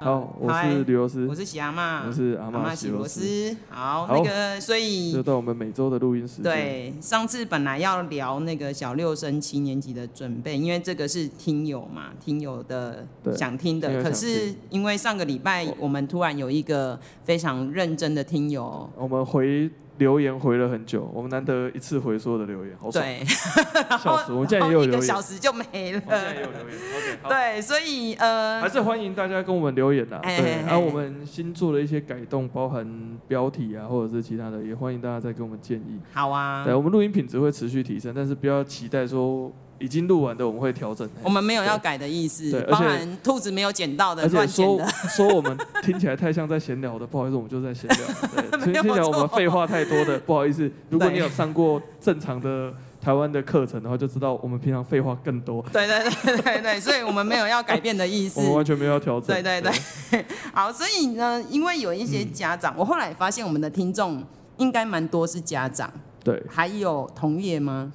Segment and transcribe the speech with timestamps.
[0.00, 3.56] 好，我是吕罗斯，我是喜阿妈，我是阿妈喜罗斯。
[3.68, 6.44] 好，那个所以就到我们每周的录音时间。
[6.44, 14.00] 对，上次本来要聊那个小六升七年级的准备，因为这个是听友嘛，听友的想听的。
[14.00, 19.68] 可是因为上个礼拜我们突然有一个非常认真的听友，我们回。
[19.98, 23.04] 留言回了很久，我们难得一次回所有的留言，好爽。
[23.04, 23.24] 对，
[23.98, 26.00] 笑死我，现在也有留言，一个小时就没了。
[26.00, 26.78] 现在也有留言
[27.24, 30.18] ，OK，对，所以呃，还是欢迎大家跟我们留言呐。
[30.22, 32.86] 对，然后我们新做的一些改动，包含
[33.26, 36.00] 标题啊，或者是其他的，也欢迎大家再给我们建议。
[36.12, 36.64] 好啊。
[36.64, 39.52] 对，我们录音品质会持续提升，但是不要期待说。
[39.78, 47.98] 已经录完的我们会调整，我们没有要改的意思，对，包含兔子没有捡到的，而且说说我们听起来太像在闲聊的，不好意思，我们就在闲聊，
[48.58, 50.70] 对，听起来我们废话太多的，不好意思。
[50.90, 55.64] 如果你有上过正常的台湾的课程的话，就知道我们平常废话更多。
[55.72, 59.28] 对对对对对，所以我们没有要改变的意思，我们完全没有要调整。
[59.28, 59.72] 对对对，
[60.10, 64.24] 对， 好，所以呢，因为有一些家长，我后来发现我们的听众
[64.56, 65.88] 应该蛮多是家长，
[66.24, 67.92] 对，还有同业吗？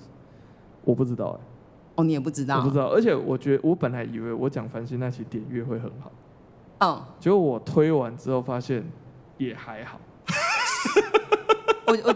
[0.86, 1.52] 我不知道哎。
[1.95, 6.11] 哦，你也不知道，我不知道，而且我觉得我本来以为我讲繁星那期点阅会很好，
[6.80, 8.83] 嗯，结果我推完之后发现
[9.38, 9.99] 也还好，
[11.88, 12.16] 我 我。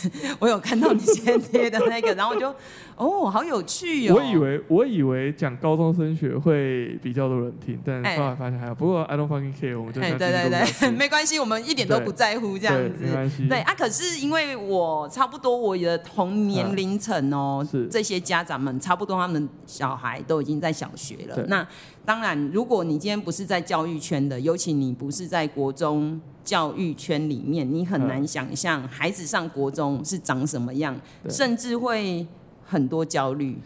[0.38, 2.54] 我有看到你先贴的那个，然后我就
[3.00, 4.14] 哦，好有趣哦。
[4.14, 8.74] 我以为我以为讲高中升学会比较多人听，但后来发现还好。
[8.74, 13.48] 不过 I don't fucking care，我们就哎，对对对， 没关系，我们一点都不在乎这样子，没关系。
[13.48, 21.42] 对啊，可是因为我差不多我的同年龄层哦，是这些家长们差不多，他们小孩都已经在小学了。
[21.48, 21.66] 那
[22.04, 26.20] 当然，如果你今天不是在教育圈的，尤其你不是在国中。
[26.42, 30.98] 教育圈里面，你很难想象孩子上国中是长什么样，
[31.28, 32.26] 甚至会
[32.70, 33.58] 很多焦虑。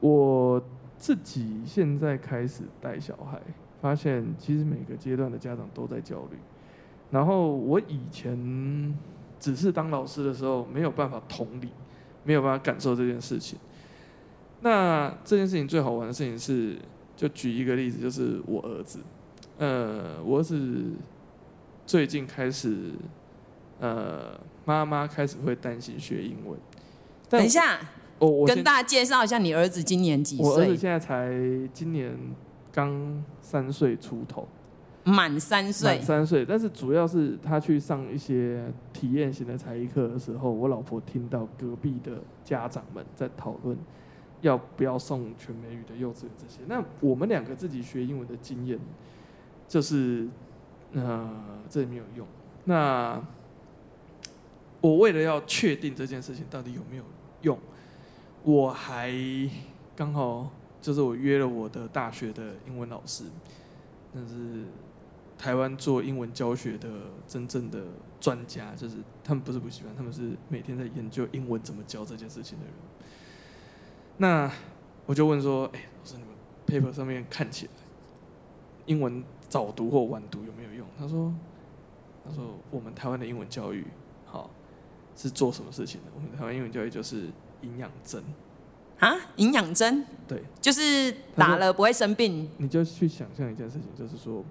[0.00, 0.62] 我
[0.98, 3.40] 自己现在开始带小孩，
[3.80, 6.36] 发现其实每个阶段的家长都在焦虑。
[7.10, 8.94] 然后我以前
[9.40, 11.70] 只是当老师的时候，没有办法同理，
[12.22, 13.58] 没有办法感受这件事情。
[14.60, 16.76] 那这件事情最好玩的事情是，
[17.16, 19.00] 就举一个例子，就是我儿子，
[19.58, 20.92] 呃，我儿子。
[21.86, 22.92] 最近开始，
[23.80, 26.56] 呃，妈妈开始会担心学英文。
[27.28, 27.80] 等一下，
[28.20, 30.46] 我我跟大家介绍一下，你儿子今年几岁？
[30.46, 31.28] 我儿子现在才
[31.72, 32.16] 今年
[32.70, 34.46] 刚三岁出头，
[35.02, 35.96] 满三岁。
[35.96, 43.76] 满三岁，但是主要是他去上一些体验型的才艺课的时候，我老婆听到隔壁的家长们在讨论
[44.42, 46.60] 要不要送全美语的幼稚园这些。
[46.68, 48.78] 那我们两个自己学英文的经验
[49.66, 50.28] 就是。
[50.92, 51.30] 呃，
[51.68, 52.26] 这也没有用。
[52.64, 53.22] 那
[54.80, 57.04] 我为了要确定这件事情到底有没有
[57.42, 57.56] 用，
[58.42, 59.12] 我还
[59.94, 63.24] 刚好就是我约了我的大学的英文老师，
[64.12, 64.64] 那是
[65.36, 66.88] 台湾做英文教学的
[67.26, 67.84] 真正的
[68.18, 72.74] 专家，就是他们不是补习班，他们是每天在研究英文怎么教这件事情的人。
[74.18, 74.50] 那
[75.06, 76.34] 我就问说，哎，老师，你们
[76.66, 77.72] paper 上面看起来
[78.86, 80.86] 英文早读或晚读有没有用？
[80.98, 81.34] 他说
[82.24, 83.86] ：“他说我们台湾的英文教育，
[84.26, 84.50] 好
[85.16, 86.06] 是做什么事情的？
[86.14, 87.28] 我们台湾英文教育就是
[87.62, 88.22] 营养针。
[88.98, 92.50] 啊，营养针，对，就是打了不会生病。
[92.58, 94.44] 你就去想象一件事情，就是说，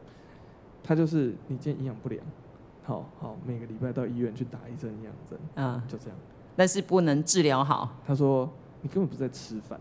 [0.83, 2.19] 他就是你今天营养不良，
[2.83, 6.17] 好好每个礼拜到医院去打一针营养针啊，就这样。
[6.55, 7.97] 但是不能治疗好。
[8.07, 8.49] 他说
[8.81, 9.79] 你根本不是在吃饭。”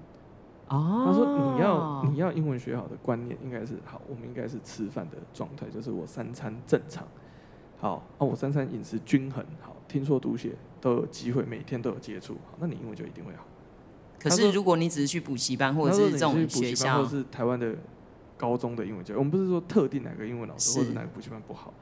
[0.68, 7.08] 哦，他说你要你要英文学好的观念应该是好，我们应该是吃饭的状态，就是我三餐正常，
[7.78, 13.44] 好，啊我三餐饮食均衡，好，听说读写都有机会，每天都有接触，好，那你英文就一定会好。
[14.20, 17.74] 可是如果你只是去补习班或者是这种学校，或者是台湾的
[18.36, 21.72] 高中的英文教育，我们不是说特定哪个英文老师或者哪个补习班不好。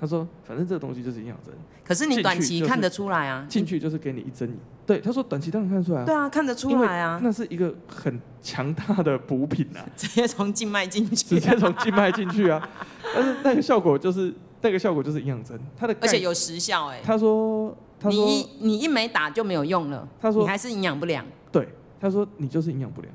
[0.00, 1.54] 他说：“反正这个东西就是营养针，
[1.84, 4.58] 可是你短期看得出来啊，进去就是给你一针。
[4.84, 12.68] 对，他说短期当然看得出来啊，对啊，看得出来啊，那是一个很强大的补品啊， 直接从静脉进去，直接从静脉进去啊。
[13.14, 17.00] 但是那个效果就是那个效果就是营养针，它的而且有时效哎。
[17.02, 21.24] 他说，他说你你一没打就没有用了，他说你还是营养不良。
[21.50, 21.68] 对，
[22.00, 23.12] 他说你就是营养不良。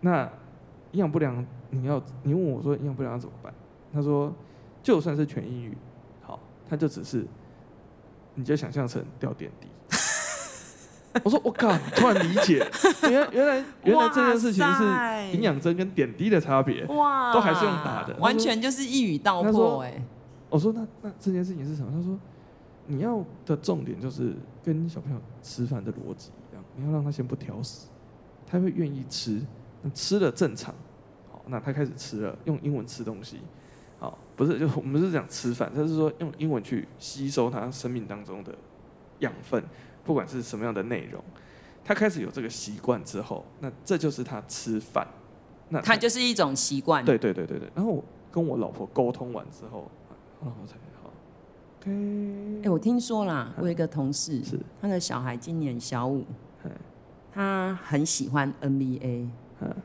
[0.00, 0.24] 那
[0.92, 3.52] 营养不良，你要你问我说营养不良要怎么办？
[3.92, 4.32] 他说
[4.82, 5.76] 就算是全英语。”
[6.68, 7.26] 那就只是，
[8.34, 9.68] 你就想象成吊点滴。
[11.22, 12.66] 我说我靠，突然理解，
[13.02, 20.02] 原来原来原来这件事情是营养针跟点滴的差别，哇，都还是用打的，完全就是一语道破哎。
[20.48, 21.92] 我说那那这件事情是什么？
[21.94, 22.18] 他说
[22.92, 27.86] 你要的重点就是跟小朋友吃饭的逻辑一样，你要让他先不挑食，
[28.46, 29.40] 他会愿意吃，
[29.80, 30.74] 那吃了正常，
[31.30, 33.40] 好，那他开始吃了，用英文吃东西。
[33.98, 38.54] 好，不是，就我们是讲吃饭，他是说用英文去吸收他生命当中的
[39.20, 39.64] 养分，
[40.04, 41.24] 不管是什么样的内容。
[41.82, 45.08] 他开始有这个习惯之后，那这就是他吃饭。
[45.70, 47.02] 那他，他就是一种习惯。
[47.02, 47.70] 对对对对对。
[47.74, 49.90] 然后我跟我老婆沟通完之后，
[50.40, 50.76] 我老婆才。
[51.84, 56.24] 哎、欸，我听说啦，我有一个同事，是他的小孩今年小五，
[57.32, 59.26] 他很喜欢 NBA，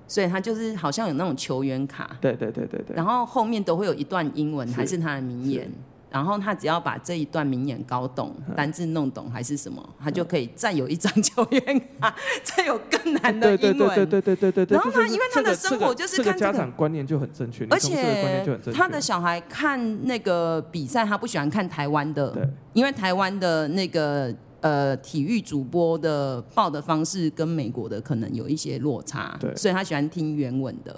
[0.07, 2.17] 所以他就是好像有那种球员卡。
[2.21, 2.95] 对对对对对。
[2.95, 5.71] 然后后面都会有一段英文，还是他的名言。
[6.09, 13.95] 然后他只要把这一段名言搞懂，单字弄懂还是什么，他就可以再有一张球员卡，再有更难的英文。
[13.95, 14.77] 对对对对对对。
[14.77, 30.95] 然后他因为他的生活就是看这个家长观念就很正确，而且他的小孩看那个比赛，他不喜欢看台湾的，因为台湾的那个呃体育主播的报的方式跟美国的可能有一些落差，所以他喜欢听原文的。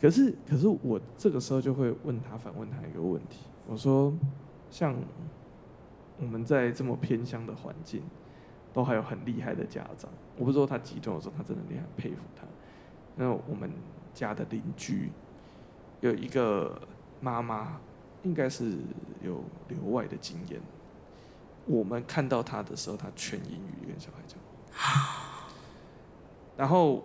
[0.00, 3.38] 可是可是我这个时候就会问他，反问他一个问题。
[3.66, 4.12] 我说，
[4.70, 4.94] 像
[6.18, 8.02] 我们在这么偏乡的环境，
[8.72, 10.10] 都还有很厉害的家长。
[10.36, 12.44] 我不是说他极端，我说他真的厉害，佩服他。
[13.16, 13.70] 那我们
[14.12, 15.10] 家的邻居
[16.00, 16.80] 有一个
[17.20, 17.80] 妈妈，
[18.22, 18.78] 应该是
[19.22, 20.60] 有留外的经验。
[21.66, 24.38] 我们看到他的时候，他全英语跟小孩讲，
[26.56, 27.04] 然后。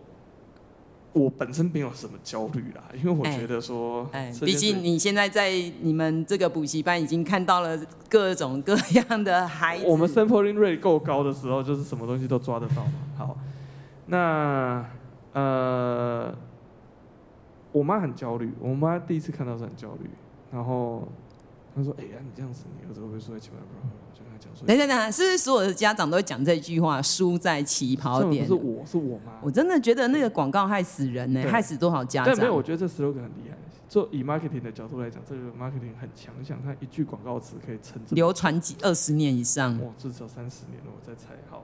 [1.18, 7.78] 我本身没有什么焦虑啦，因为我觉得说，哎，毕竟你现在在你们这个补习班已经看到了
[8.10, 9.86] 各种各样的孩子。
[9.88, 12.94] 我们 sampling rate 够高的时候，就是什么东西都抓得到嘛。
[13.18, 13.38] 好，
[14.06, 14.86] 那
[15.34, 16.34] 呃，
[17.72, 20.10] 我妈很焦虑，我妈第一次看到是很焦虑，
[20.52, 21.08] 然后
[21.78, 23.68] 她说：“哎呀，你这样子，你儿子会不会输在起跑点？”
[24.66, 27.00] 等等等，是不是所有的家长都会讲这句话？
[27.00, 28.48] 输在起跑点。
[28.48, 29.34] 不是我，是我妈。
[29.44, 32.34] 我真的觉得那个广告害死人呢，害死多少家长？
[32.34, 33.58] 但没有，我觉得这 slogan 很厉害。
[33.88, 39.80] 做以 marketing 的角度来讲，这个 marketing 很强项，它一句广告词可以撑流传几二十年以上。
[39.80, 41.36] 哇，至少三十年了，我在猜。
[41.50, 41.64] 好，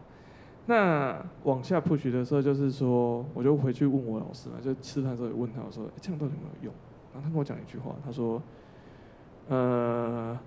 [0.68, 6.74] 那往下 push 的时候，就是说，我就回去问我老师嘛，就吃饭的时候也问他，我说，哎，这样到底有没有用？
[7.13, 8.42] 然后他跟我讲一句话，他说，
[9.48, 10.40] 呃，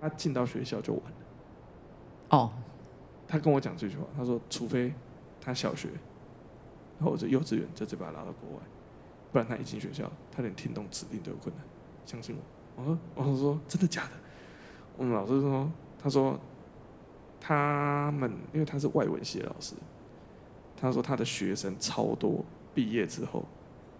[0.00, 1.16] 他进到学校就完了。
[2.30, 2.52] 哦，
[3.28, 4.92] 他跟我讲这句话，他说：“除非
[5.40, 5.88] 他小学
[6.98, 8.62] 然后或者幼稚园就直接把他拉到国外，
[9.32, 11.64] 不然他一进学校，他连听懂指令都有困难。
[12.06, 12.42] 相信我。”
[12.76, 14.10] 我说：“我说真的假的？”
[14.96, 15.70] 我们老师说
[16.02, 16.38] ：“他说
[17.40, 19.74] 他们因为他是外文系的老师，
[20.76, 22.44] 他说他的学生超多，
[22.74, 23.44] 毕业之后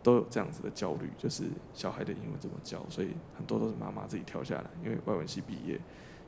[0.05, 5.81] 都有这样子的焦虑，就是小孩的英文怎么教，所以很多都是妈妈自己跳下来，因为外文系毕业，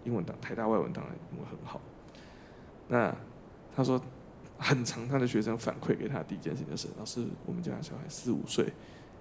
[0.02, 1.80] 英文当台大外文当然英文很好。”
[2.88, 3.14] 那
[3.74, 4.00] 他说，
[4.58, 8.72] 很长他的学生反馈给他的第一件事情就是，老师，我们家小孩四五岁、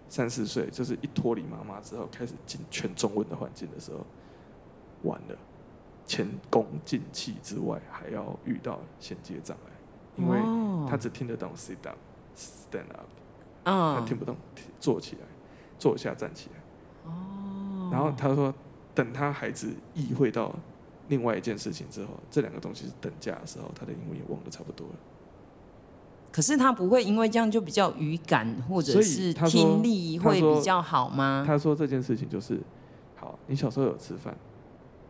[0.07, 4.05] 三四岁，就是一脱离妈妈之后，开始进全中文的环境的时候，
[5.03, 5.37] 完了，
[6.05, 9.71] 前功尽弃之外，还要遇到衔接障碍，
[10.15, 10.39] 因为
[10.89, 11.95] 他只听得懂 sit down、
[12.37, 13.09] stand up，
[13.65, 14.37] 他听不懂
[14.79, 15.21] 坐起来、
[15.77, 17.09] 坐下、站起来。
[17.09, 18.53] 哦然后他说，
[18.93, 20.55] 等他孩子意会到。
[21.07, 24.95] 另外一件事情之后，这两个东西是等价的时候，他的英文也忘得差不多了。
[26.31, 31.43] 可是他不会因为这样就比较语感或者是听力会比较好吗？
[31.45, 32.59] 他说这件事情就是，
[33.15, 34.35] 好，你小时候有吃饭，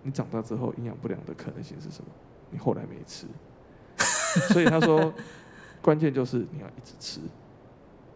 [0.03, 2.11] 你长大之后营养不良的可能性是什么？
[2.49, 3.25] 你后来没吃，
[4.51, 5.13] 所以他说，
[5.81, 7.21] 关键就是你要一直吃。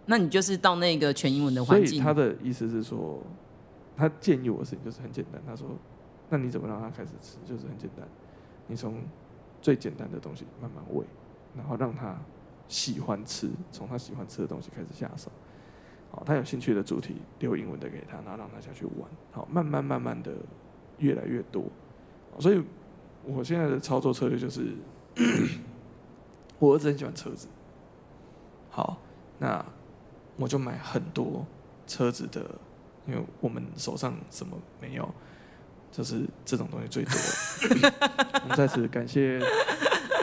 [0.10, 1.88] 那你就是到那个全英文的环境。
[1.88, 3.22] 所以他的意思是说，
[3.96, 5.68] 他建议我的事情就是很简单，他说。
[6.32, 7.38] 那你怎么让他开始吃？
[7.44, 8.08] 就是很简单，
[8.68, 9.02] 你从
[9.64, 11.04] 最简单的东西慢慢喂，
[11.58, 12.16] 然后让他
[12.68, 15.32] 喜欢吃，从他喜欢吃的东西开始下手。
[16.12, 19.10] 好，他有兴趣的主题留英文的给他，然后让他下去玩。
[19.32, 20.32] 好，慢慢慢慢的
[21.00, 21.64] 越来越多。
[22.38, 22.64] 所以
[23.24, 24.76] 我现在的操作策略就是，
[26.60, 27.48] 我儿子很喜欢车子。
[28.70, 29.00] 好，
[29.40, 29.66] 那
[30.40, 31.46] 我就买很多
[31.86, 32.42] 车子的，
[33.06, 35.08] 因为我们手上什么没有。
[35.92, 37.12] 就是这种东西最多。
[38.44, 39.42] 我们在此感谢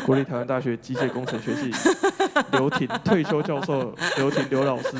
[0.06, 1.72] 国立台湾大学机械工程学系
[2.52, 4.90] 刘婷退休教授刘婷刘老师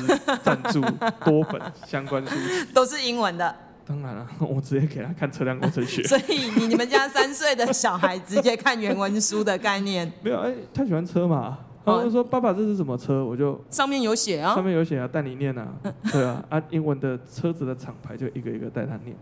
[0.43, 0.81] 赞助
[1.23, 3.55] 多本相关书籍，都是英文的。
[3.85, 6.03] 当然了， 我直接给他看车辆工程学。
[6.03, 10.11] 所以你你们家三岁的小孩直接看原文书的概念？
[10.21, 11.59] 没有，哎，他喜欢车嘛？
[11.87, 15.73] 他就说：“爸爸，这是什么车？”我就上面有写啊，上面有写啊，带你念啊。
[16.11, 19.15] 对啊，啊，英文的车子的厂牌就一个一个带他念。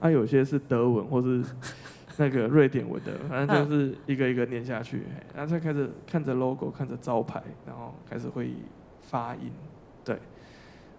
[0.00, 1.44] 他、啊、有些是德文或是
[2.16, 8.52] 那个瑞典文的，反正就是一个一个念下去，然后再开始看着 logo，看着招牌，然后开始会
[9.00, 9.52] 发音。
[10.04, 10.18] 对，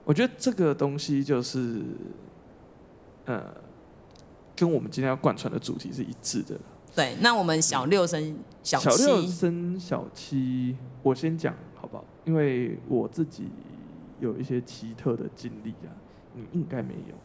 [0.05, 1.81] 我觉得这个东西就是，
[3.25, 3.43] 呃，
[4.55, 6.57] 跟我们今天要贯穿的主题是一致的。
[6.95, 12.05] 对，那我们小六升小七，小六升小七，我先讲好不好？
[12.25, 13.47] 因为我自己
[14.19, 15.91] 有一些奇特的经历啊，
[16.33, 17.15] 你应该没有。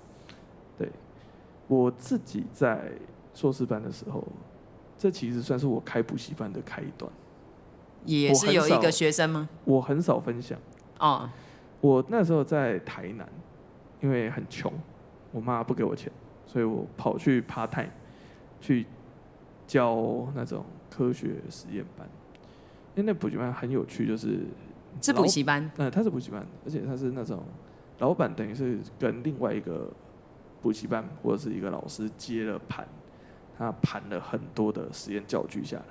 [0.77, 0.91] 对，
[1.67, 2.93] 我自己在
[3.35, 4.25] 硕士班的时候，
[4.97, 7.11] 这其实算是我开补习班的开端。
[8.05, 9.49] 也是有一个学生吗？
[9.65, 10.59] 我很，少分享
[10.99, 11.29] 哦。
[11.81, 13.29] 我那时候在台南，
[14.01, 14.73] 因为很穷，
[15.31, 16.11] 我妈不给我钱，
[16.47, 17.91] 所以我跑去 part time
[18.61, 18.87] 去
[19.69, 22.09] 教那种科学实验班。
[22.97, 24.41] 因为那补习班很有趣，就是
[25.01, 27.45] 是补习班，嗯，他是补习班，而且他是那种
[28.01, 29.89] 老板等于是跟另外一个
[30.61, 32.85] 补习班或者是一个老师接了盘，
[33.57, 35.85] 他盘了很多的实验教具下来。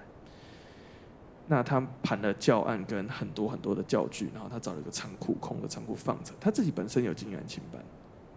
[1.48, 6.34] 那他盘了教案跟很多很多的教具，然后他找了一个仓库，空的仓库放着。
[6.42, 7.82] 他自己本身有经营安亲班，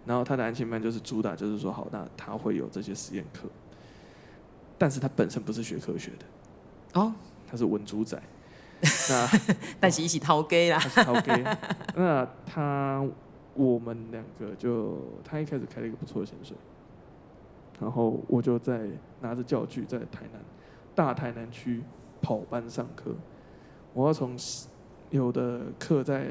[0.07, 3.49] 然后他的安亲班就是主打，就是说好，那他会有这些实验课。
[4.81, 7.13] 但是他本身不是学科学的，哦，
[7.47, 8.19] 他是文主仔。
[9.11, 9.29] 那
[9.79, 11.31] 但是一起掏鸡啦，掏鸡。
[11.95, 13.07] 那他
[13.53, 16.57] 我们两个就他一开始开了一个不错的薪水，
[17.79, 18.89] 然后我就在
[19.21, 20.41] 拿着教具在台南
[20.95, 21.83] 大台南区。
[22.23, 23.15] 跑班上课，
[23.95, 24.37] 我要从
[25.09, 26.27] 有的课在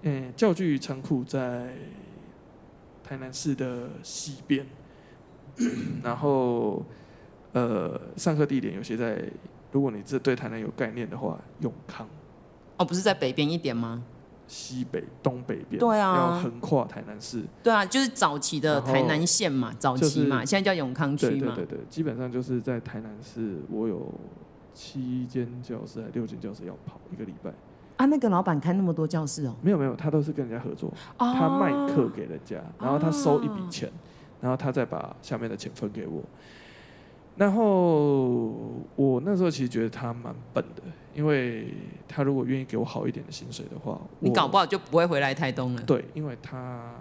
[0.00, 1.70] 嗯、欸、教具仓库在
[3.02, 4.66] 台南市的西边，
[6.02, 6.82] 然后
[7.54, 9.18] 呃上课地点有些在，
[9.72, 12.06] 如果你这对台南有概念的话，永康。
[12.76, 14.04] 哦，不是在北边一点吗？
[14.46, 15.80] 西北、东北边。
[15.80, 16.14] 对啊。
[16.14, 17.42] 要横跨台南市。
[17.62, 21.54] 对啊，就是早期的台南县嘛，早期嘛，就是、现在叫永康区嘛。
[21.54, 24.12] 对对对对，基本上就是在台南市，我有。
[24.76, 27.52] 七间教室还六间教室要跑一个礼拜
[27.96, 28.06] 啊？
[28.06, 29.54] 那个老板开那么多教室哦？
[29.62, 33.92] 没有没有，他都是跟人家合作，哦、他卖课给人家，然后他收一笔钱，哦、
[34.40, 36.20] 然后他再把下面的钱分给我。
[37.36, 38.48] 然后
[38.96, 40.82] 我那时候其实觉得他蛮笨的，
[41.14, 41.74] 因为
[42.08, 45.82] 他如果愿意给我好一点的薪水的话，你搞不好就不会回来台东了。
[45.82, 46.94] 对，因为他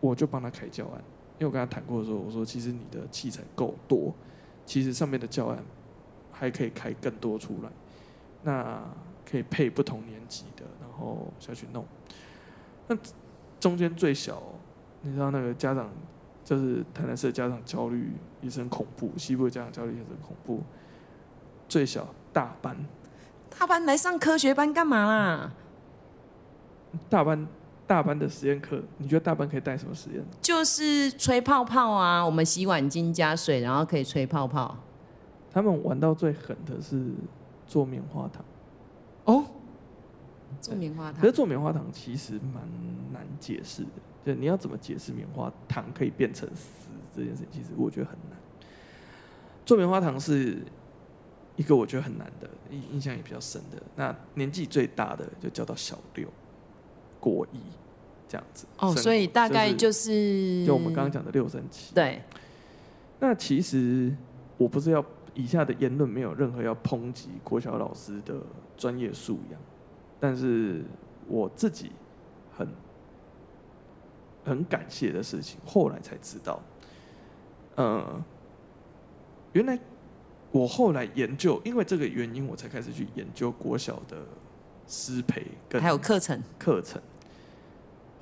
[0.00, 1.02] 我就帮他开教案，
[1.38, 4.14] 因为我跟他谈过的时候，我说其实你的器材够多，
[4.66, 5.58] 其实上面的教案。
[6.36, 7.70] 还可以开更多出来，
[8.42, 8.82] 那
[9.24, 11.86] 可以配不同年级的，然后下去弄。
[12.88, 12.98] 那
[13.60, 14.42] 中间最小，
[15.02, 15.88] 你知道那个家长，
[16.44, 20.62] 就是台南市的家长焦虑也是很恐怖，西部的家长焦虑也是很恐怖。
[21.66, 22.76] 最小大班，
[23.58, 25.52] 大班来上科学班干嘛啦？
[27.08, 27.48] 大班
[27.86, 30.22] 大班的实验课，你觉得大班可以带什么实验？
[30.42, 34.76] 就是吹泡泡啊，我们洗碗巾加水，然后可以吹泡泡。
[35.50, 37.12] 他们玩到最狠的是
[37.66, 38.44] 做棉花糖，
[39.24, 39.44] 哦，
[40.60, 41.20] 做棉花糖。
[41.20, 42.62] 可是做棉花糖其实蛮
[43.12, 43.90] 难解释的，
[44.24, 48.38] 就你要怎么解释棉花糖可以变成丝这件事情，其实我觉得很难。
[49.64, 50.58] 做棉花糖是
[51.56, 53.82] 一个我觉得很难的，印印象也比较深的。
[53.96, 56.28] 那年纪最大的就叫到小六，
[57.20, 57.58] 国一
[58.28, 58.66] 这样子。
[58.78, 61.94] 哦，所以大概就是就我们刚刚讲的六升旗。
[61.94, 62.22] 对。
[63.20, 64.14] 那其实
[64.56, 65.04] 我不是要。
[65.36, 68.36] 以下的言论没有任何要抨击国小老师的
[68.76, 69.60] 专业素养，
[70.20, 70.84] 但是
[71.26, 71.90] 我自己
[72.56, 72.68] 很
[74.44, 76.60] 很感谢的事情，后来才知道，
[77.76, 78.22] 呃，
[79.52, 79.78] 原来
[80.50, 84.18] 我后来研究，因为这个原因，我才开始去研究国小的
[84.86, 87.00] 师培跟还有课程课程。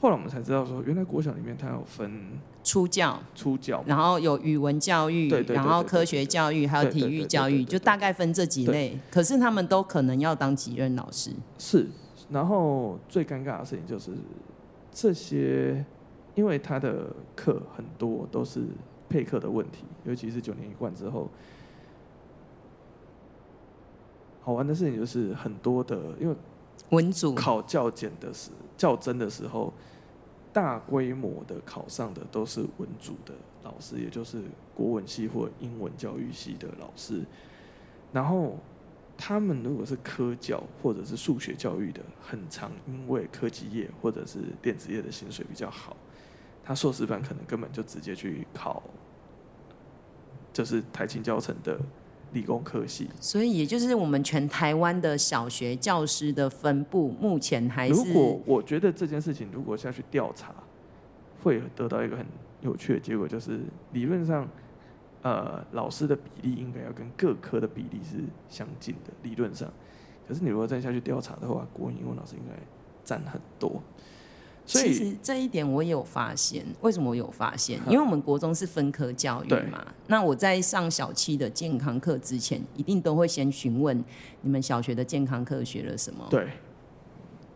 [0.00, 2.40] 后来我们才知道说，原来国小里面它有分。
[2.64, 8.96] 初教，初教，然后有语文教育，对对对对，然后科学教育，还有体育教育，就大概分这几类。
[9.10, 11.32] 可是他们都可能要当几任老师。
[11.58, 11.88] 是，
[12.30, 14.12] 然后最尴尬的事情就是
[14.92, 15.84] 这些，
[16.34, 18.60] 因为他的课很多都是
[19.08, 21.28] 配课的问题，尤其是九年一贯之后。
[24.42, 26.36] 好玩的事情就是很多的，因为
[26.90, 29.72] 文组考教检的时较真的时候。
[30.54, 34.42] 大规模的考上的都是文组的老师，也就是
[34.74, 37.22] 国文系或英文教育系的老师。
[38.12, 38.58] 然后
[39.16, 45.96] 他们如果是科教或者是数学教育的，很常因为科技业或者是电子业的薪水比较好，
[46.64, 48.82] 他硕士班可能根本就直接去考，
[50.52, 51.78] 就是台清教程的。
[52.34, 57.92] 理工科系，所以也就是我们全台湾的小学教师的分布，目前还是。
[57.92, 60.50] 如果我觉得这件事情如果下去调查，
[61.42, 62.24] 会得到一个很
[62.62, 63.60] 有趣的结果，就是
[63.92, 64.48] 理论上，
[65.20, 69.70] 呃，老师的比例应该要跟各科的比例是相近的，理论上。
[70.26, 72.58] 可是你如果再下去调查的话，国语、英文老师应该
[73.04, 73.82] 占很多。
[74.64, 77.80] 所以其实这一点我也有发现，为什么我有发现？
[77.86, 79.84] 因为我们国中是分科教育嘛。
[80.06, 84.02] 那我在上小七的健康课之前，一定都会先询问
[84.42, 86.24] 你们小学的健康课学了什么。
[86.30, 86.46] 对，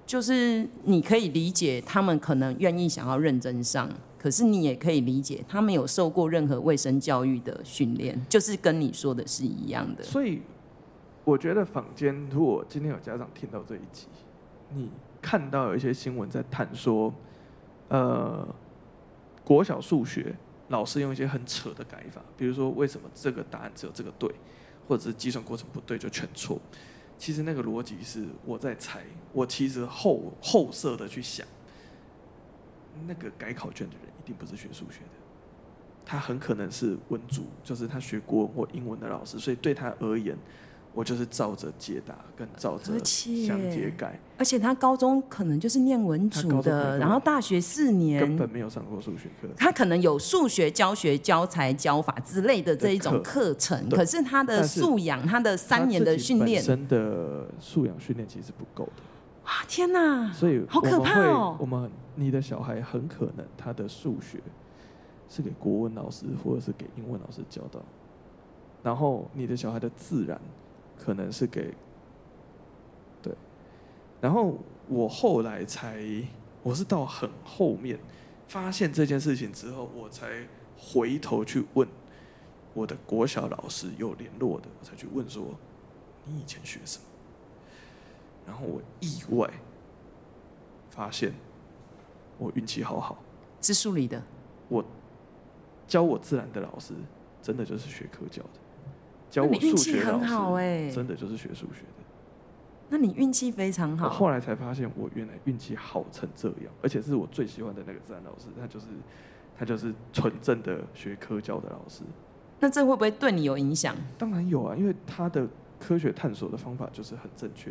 [0.04, 10.02] 就是你可以理解他们可能愿意想要认真上，可是你也可以理解他们有受过任何卫生教育的训练，就是跟你说的是一样的。
[10.02, 10.42] 所以
[11.24, 14.06] 我觉得坊间，如果今天有家长听到这一集，
[14.74, 14.90] 你。
[15.26, 17.12] 看到有一些新闻在谈说，
[17.88, 18.46] 呃，
[19.42, 20.32] 国小数学
[20.68, 24.32] 老师用一些很扯的改法，比如说为什么这个答案只有这个对，
[24.86, 26.60] 或者是计算过程不对就全错。
[27.18, 29.02] 其实那个逻辑是我在猜，
[29.32, 31.44] 我其实后后设的去想，
[33.08, 35.18] 那个改考卷的人一定不是学数学的，
[36.04, 40.38] 他很可能是文组，就是他学国文或英文的老师，所以对他而言。
[40.96, 44.18] 我就是照着解答，跟照着详解改。
[44.38, 49.46] 而且他高中可能就是念文组的，然后大学四年根本没有上过数学课。
[49.58, 59.02] 他可能有数学教学、教材、教法之类的这一种课程，可是他的素养，他的三年的训练，本身的素养训练其实是不够的。
[59.44, 60.32] 哇天哪！
[60.32, 61.58] 所以好可怕哦。
[61.60, 64.38] 我们你的小孩很可能他的数学
[65.28, 67.82] 是给国文老师或者是给英文老师教的，
[68.82, 70.40] 然后你的小孩的自然。
[70.98, 71.74] 可能是给，
[73.22, 73.32] 对，
[74.20, 76.02] 然后我后来才，
[76.62, 77.98] 我是到很后面
[78.48, 81.86] 发现这件事情之后，我才回头去问
[82.74, 85.54] 我的国小老师有联络的，我才去问说，
[86.24, 87.04] 你以前学什么？
[88.46, 89.50] 然后我意外
[90.90, 91.32] 发现，
[92.38, 93.18] 我运气好好，
[93.60, 94.22] 是数理的，
[94.68, 94.84] 我
[95.86, 96.94] 教我自然的老师
[97.42, 98.60] 真的就是学科教的。
[99.36, 102.04] 教我数学老师，真的就是学数学的。
[102.88, 104.06] 那你运气非常好。
[104.06, 108.86] 我后来才发现，我原来运气好成这样，而且是我最喜欢的那个自然老师，他就是
[109.58, 112.02] 他就是纯正的学科教的老师。
[112.60, 113.94] 那这会不会对你有影响？
[114.16, 115.46] 当然有啊，因为他的
[115.78, 117.70] 科学探索的方法就是很正确。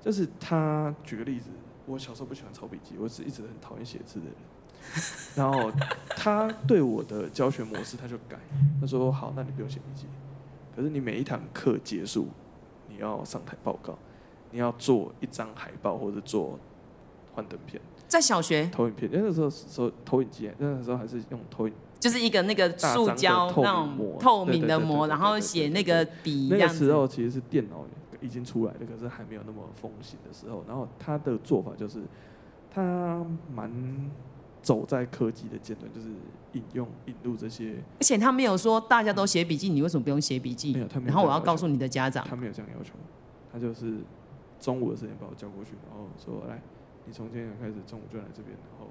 [0.00, 1.48] 就是他举个例子，
[1.86, 4.34] 我小时候不喜欢抄笔记，我是一直很讨厌写字的人。
[5.34, 5.72] 然后
[6.10, 8.38] 他对我的教学模式，他就改，
[8.80, 10.06] 他说：“好，那你不用写笔记。”
[10.76, 12.28] 可是你每一堂课结束，
[12.90, 13.96] 你要上台报告，
[14.50, 16.58] 你要做一张海报或者做
[17.34, 17.80] 幻灯片。
[18.06, 26.48] 在小学投影片，那个时候候投影机，那个时候还是用投影，就是一个那个塑胶那种透明的膜，然后写那个笔。
[26.50, 27.84] 那个时候其实是电脑
[28.20, 30.62] 已经出来了，可是还没有那么风行的时候。
[30.68, 32.02] 然后他的做法就是，
[32.70, 33.72] 他蛮。
[34.66, 36.08] 走在科技的尖端，就是
[36.54, 40.72] 引用引入这些，而且他没有说大家都写笔记，你为什么不用写笔记？
[40.72, 41.06] 没有，他没有。
[41.06, 42.94] 然后我要告诉你的家长，他没有这样要求，
[43.52, 43.98] 他就是
[44.58, 46.60] 中午的时间把我叫过去，然后说：“来，
[47.04, 48.88] 你从今天开始中午就来这边。”然后，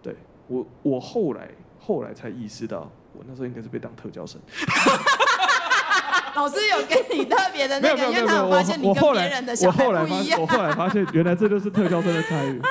[0.00, 0.16] 对
[0.48, 4.40] 我，我后来后来才意识到，我那时候应该是被当特教生。
[6.34, 10.40] 老师有跟你特别的那个，因为他有发现你跟别人的小孩不一样。
[10.40, 12.62] 我后来发现，原来这就是特教生的待遇。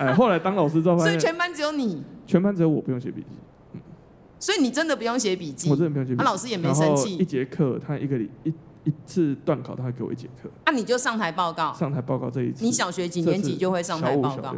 [0.00, 3.36] 哎，后来当老师之后所以全班只有你，全班只有我不用写笔记。
[3.74, 3.80] 嗯，
[4.38, 6.24] 所以你真的不用写笔记，我真的不用写笔记。
[6.24, 7.16] 他老师也没生气。
[7.16, 10.48] 一节课，他一个礼一一次段考，他会给我一节课。
[10.64, 11.74] 那你就上台报告。
[11.74, 12.64] 上台报告这一次。
[12.64, 14.52] 你小学几年级就会上台报告？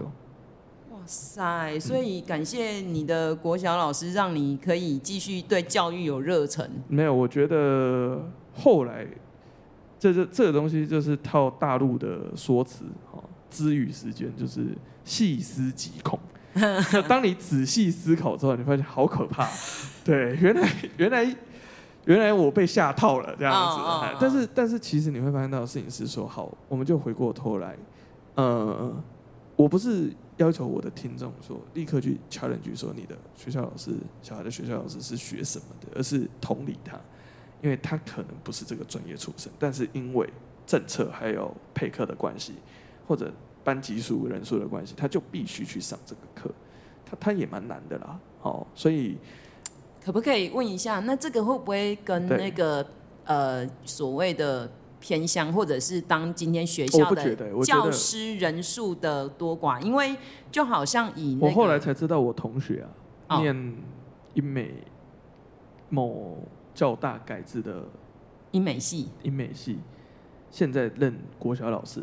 [0.92, 1.76] 哇塞！
[1.80, 6.70] 所以感谢你的国小老师，让你可以继续对教育有热忱。
[6.86, 9.04] 没有，我觉得后来
[9.98, 14.66] 这这这个东西就是套大陆的说辞，哈，知语时间就是。
[15.04, 16.18] 细思极恐。
[17.08, 19.48] 当你仔细思考之后，你发现好可怕。
[20.04, 21.36] 对，原来原来
[22.04, 23.80] 原来我被吓套了这样子。
[23.80, 24.18] Oh, oh, oh.
[24.20, 27.74] 但是但是其实你会发现到的事情是说，好，我们就回过头来，
[28.34, 28.94] 呃，
[29.56, 37.00] 我不是要求我的听众说立刻去 challenge 说你的学校老师小孩的学校老师是学什么的，而是同理他，
[37.62, 40.28] 因为他可能不是这个专业出身，但是因为
[40.66, 42.56] 政策还有配课的关系，
[43.08, 43.32] 或者。
[43.64, 46.50] 班级数人数的关系，他就必须去上这个课，
[47.04, 48.18] 他他也蛮难的啦。
[48.42, 49.16] 哦，所以
[50.04, 52.84] 可不可以问一下，那这个会不会跟那个
[53.24, 59.80] 呃所谓的偏乡，或者是当今天学校的教师人数的多寡？
[59.80, 60.16] 因为
[60.50, 62.84] 就好像以、那个、我后来才知道，我同学
[63.28, 63.76] 啊，念
[64.34, 64.74] 英美
[65.88, 66.38] 某
[66.74, 67.84] 较大改制的
[68.50, 69.78] 英美系，英美系
[70.50, 72.02] 现在任国小老师，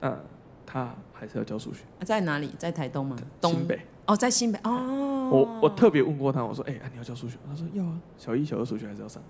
[0.00, 0.18] 啊。
[0.66, 2.50] 他还是要教数学，在哪里？
[2.58, 3.16] 在台东吗？
[3.42, 3.80] 新北。
[4.06, 4.58] 哦，在新北。
[4.64, 5.30] 哦。
[5.32, 9.22] 我我特别问过他，我说：“哎、欸啊，你要教数学？”他说：“要啊，小一、小二数学还是要上。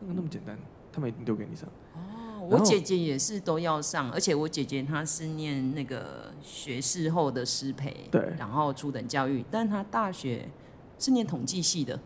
[0.00, 0.58] 那个那么简单，
[0.92, 10.48] 他们一定丢给你上。”哦，我姐姐也是都要上，而且我姐姐她是念那个学士后的师培，对，然后初等教育，但她大学
[10.98, 12.00] 是念统计系的，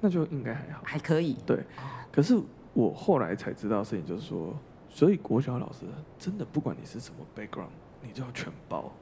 [0.00, 1.36] 那就应该还好，还可以。
[1.44, 1.62] 对，
[2.10, 2.40] 可是
[2.72, 4.56] 我后来才知道事情就是说，
[4.90, 5.86] 所以国小老师
[6.18, 7.68] 真的不管你是什么 background，
[8.02, 8.92] 你就要全包。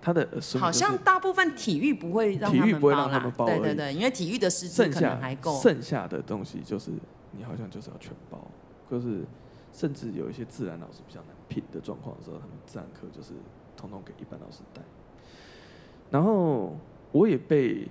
[0.00, 0.28] 他的
[0.60, 5.58] 好像大部分体育不会让他们包啦，对对对，因为体育的师资可能还够。
[5.60, 6.92] 剩下的东西就是
[7.32, 8.46] 你好像就是要全包，
[8.88, 9.24] 就是
[9.72, 13.32] 甚至有一些自然老师比较难聘的状况的时候，他们自然课就是
[13.76, 14.80] 统统给一般老师带。
[16.10, 16.76] 然后
[17.10, 17.88] 我也被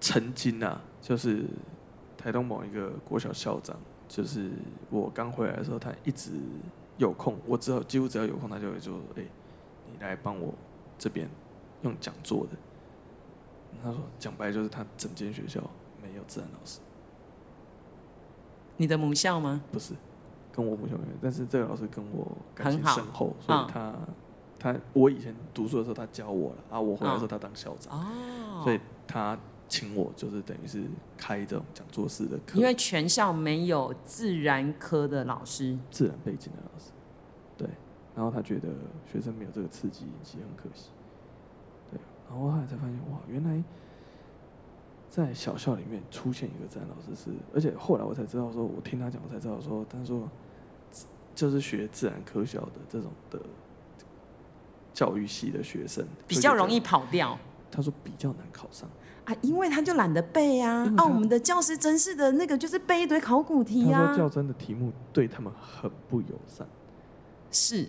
[0.00, 1.44] 曾经啊，就是
[2.18, 4.50] 台东某一个国小校长，就是
[4.90, 6.32] 我刚回来的时候，他一直
[6.98, 9.22] 有空，我只要几乎只要有空，他就会说：“哎，
[9.86, 10.54] 你来帮我。”
[10.98, 11.28] 这边
[11.82, 12.56] 用讲座的，
[13.82, 15.60] 他说讲白就是他整间学校
[16.02, 16.80] 没有自然老师。
[18.78, 19.60] 你的母校吗？
[19.70, 19.92] 不是，
[20.50, 24.08] 跟我母校没有，但是这个老师跟我感情深厚，所以他、哦、
[24.58, 29.38] 他我以前读书的时候他教我了，啊，我回来的时候他当校长，哦、所以他
[29.68, 30.84] 请我就是等于是
[31.16, 36.90] 开这种讲座式的课，因为全校没有自然科的老师，自然背景的老师。
[37.56, 37.68] 对
[38.14, 38.68] 然后他觉得
[39.10, 40.90] 学生没有这个刺激，其实很可惜。
[41.90, 43.62] 对，然后后来才发现，哇，原来
[45.10, 50.28] 在小校里面出现一个自然老师是，而且后来我才知道说，我听他讲，我才知道说，他说
[51.34, 53.40] 就是学自然科学的这种的
[54.94, 57.38] 教育系的学生比较容易跑掉。
[57.70, 58.88] 他说比较难考上
[59.24, 60.84] 啊，因为他就懒得背啊。
[60.96, 64.06] 啊，我们的教师真是的那个就是背一堆考古题啊。
[64.06, 66.66] 他说教真的题目对他们很不友善。
[67.50, 67.86] 是。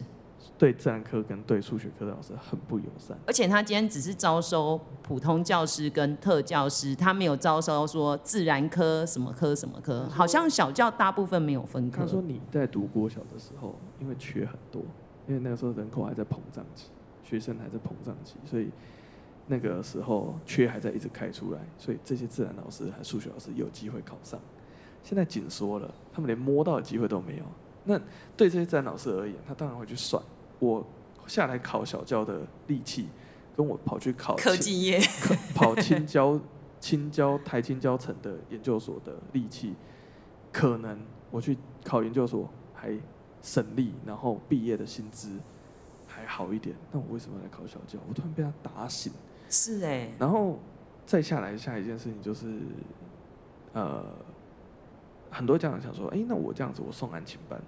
[0.60, 12.02] 对自然科跟对数学科的老师很不友善，而且他今天只是招收普通教师跟特教师，他没有招收说自然科什么科什么科，好像小教大部分没有分科。
[12.02, 14.82] 他说你在读国小的时候，因为缺很多，
[15.28, 16.88] 因为那个时候人口还在膨胀期，
[17.24, 18.72] 学生还在膨胀期，所以
[19.48, 24.40] 那个时候缺还在一直开出来，所以这些自然老师和数学老师有机会考上。
[25.04, 27.44] 现在紧缩了，他们连摸到的机会都没有。
[27.86, 27.98] 那
[28.36, 30.22] 对这些自然老师而言，他当然会去算。
[30.60, 30.86] 我
[31.28, 33.08] 下来考小教的力气，
[33.56, 35.00] 跟我跑去考科技业，
[35.56, 36.38] 跑青交、
[36.82, 39.74] 青交、台青交城的研究所的力气，
[40.52, 41.00] 可能
[41.32, 42.94] 我去考研究所还
[43.42, 45.40] 省力，然后毕业的薪资
[46.06, 46.76] 还好一点。
[46.92, 47.98] 那我为什么来考小教？
[48.10, 49.14] 我突然被他打醒。
[49.50, 50.14] 是哎、欸。
[50.20, 50.60] 然后
[51.06, 52.60] 再下来下一件事情就是，
[53.74, 54.04] 呃，
[55.30, 57.62] 很多家长想说，哎、欸，那我这样子，我送安亲班，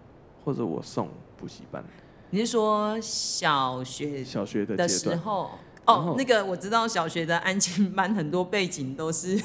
[0.44, 1.84] 或者我送补习班。
[2.32, 5.52] 你是说小学小学的的时候？
[5.86, 9.42] 哦，那个我知道，小学的安亲班很多背景都是，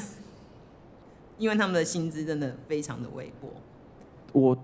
[1.38, 3.48] 因为他们的薪资真的非常的微薄。
[4.32, 4.58] 我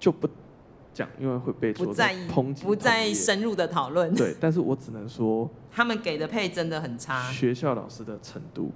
[0.00, 0.28] 就不
[0.92, 2.28] 讲，因为会被不在意，
[2.62, 4.14] 不再深入的讨论。
[4.14, 7.30] 对，但是我只能说， 他们给的配真的很差。
[7.30, 8.70] 学校老师的程度，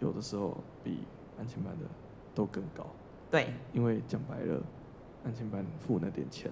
[0.00, 0.98] 有的时候比
[1.38, 1.84] 安亲班的
[2.34, 2.86] 都更高。
[3.30, 4.62] 对，因为讲白了，
[5.24, 6.50] 安亲班付那点钱。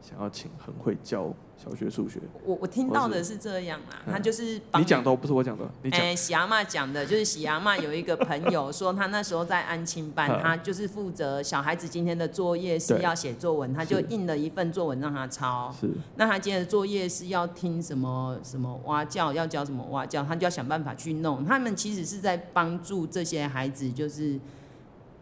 [0.00, 5.70] 想要请很会教小学数学，我我听到的是这样啊，他就是你讲的，不是我讲的。
[5.82, 15.70] 你讲，哎，喜阿妈讲的，就是喜阿妈有一个朋友说，他那时候在安亲班，他就是负责小孩子今天的作业是要写作文，他就印了一份作文让他抄。
[15.78, 15.90] 是。
[16.16, 21.44] 那他今天的作业是要听什么什么蛙叫，要教什么蛙叫，他就要想办法去弄。
[21.44, 24.40] 他们其实是在帮助这些孩子，就是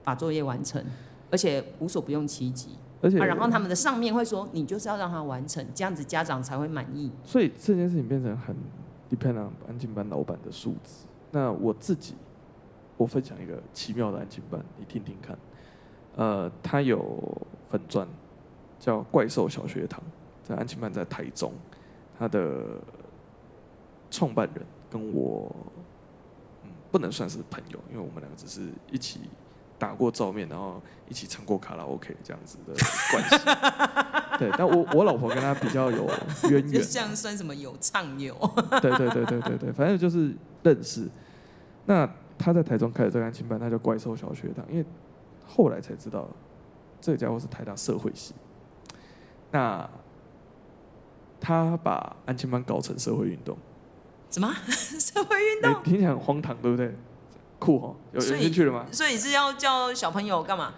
[0.04, 0.80] 把作业完成，
[1.32, 2.68] 而且无所不用其极。
[3.00, 7.12] 而且、啊，然后他们的上面会说，你就是要让他完成，这样子家长才会满意。
[7.24, 8.56] 所以这件事情变成很
[9.08, 11.06] depend on 安静班老板的素质。
[11.30, 12.14] 那我自己，
[12.96, 15.38] 我分享一个奇妙的安静班，你听听看。
[16.16, 18.08] 呃，他有粉钻
[18.80, 20.02] 叫怪兽小学堂，
[20.42, 21.52] 在安静班在台中，
[22.18, 22.80] 他的
[24.10, 25.54] 创办人跟我，
[26.64, 29.20] 嗯，不能算是朋友，因为我们两个只是一起。
[29.78, 32.74] 打过照面，然后一起唱过卡拉 OK 这样子的
[33.12, 33.36] 关系。
[34.38, 36.08] 对，但我我老婆跟他比较有
[36.50, 36.68] 渊源。
[36.72, 38.34] 就像算什么有唱友？
[38.82, 41.08] 对对对对对对，反正就是认识。
[41.86, 44.84] 那他在台中开的这个安亲班，他叫怪兽小学堂，因为
[45.46, 46.28] 后来才知道，
[47.00, 48.34] 这个家伙是台大社会系。
[49.50, 49.88] 那
[51.40, 53.56] 他把安亲班搞成社会运动。
[54.30, 54.52] 什么？
[54.68, 55.82] 社会运动？
[55.82, 56.94] 听起来很荒唐，对不对？
[57.58, 58.86] 酷哈，有有兴趣了吗？
[58.92, 60.74] 所以是要教小朋友干嘛？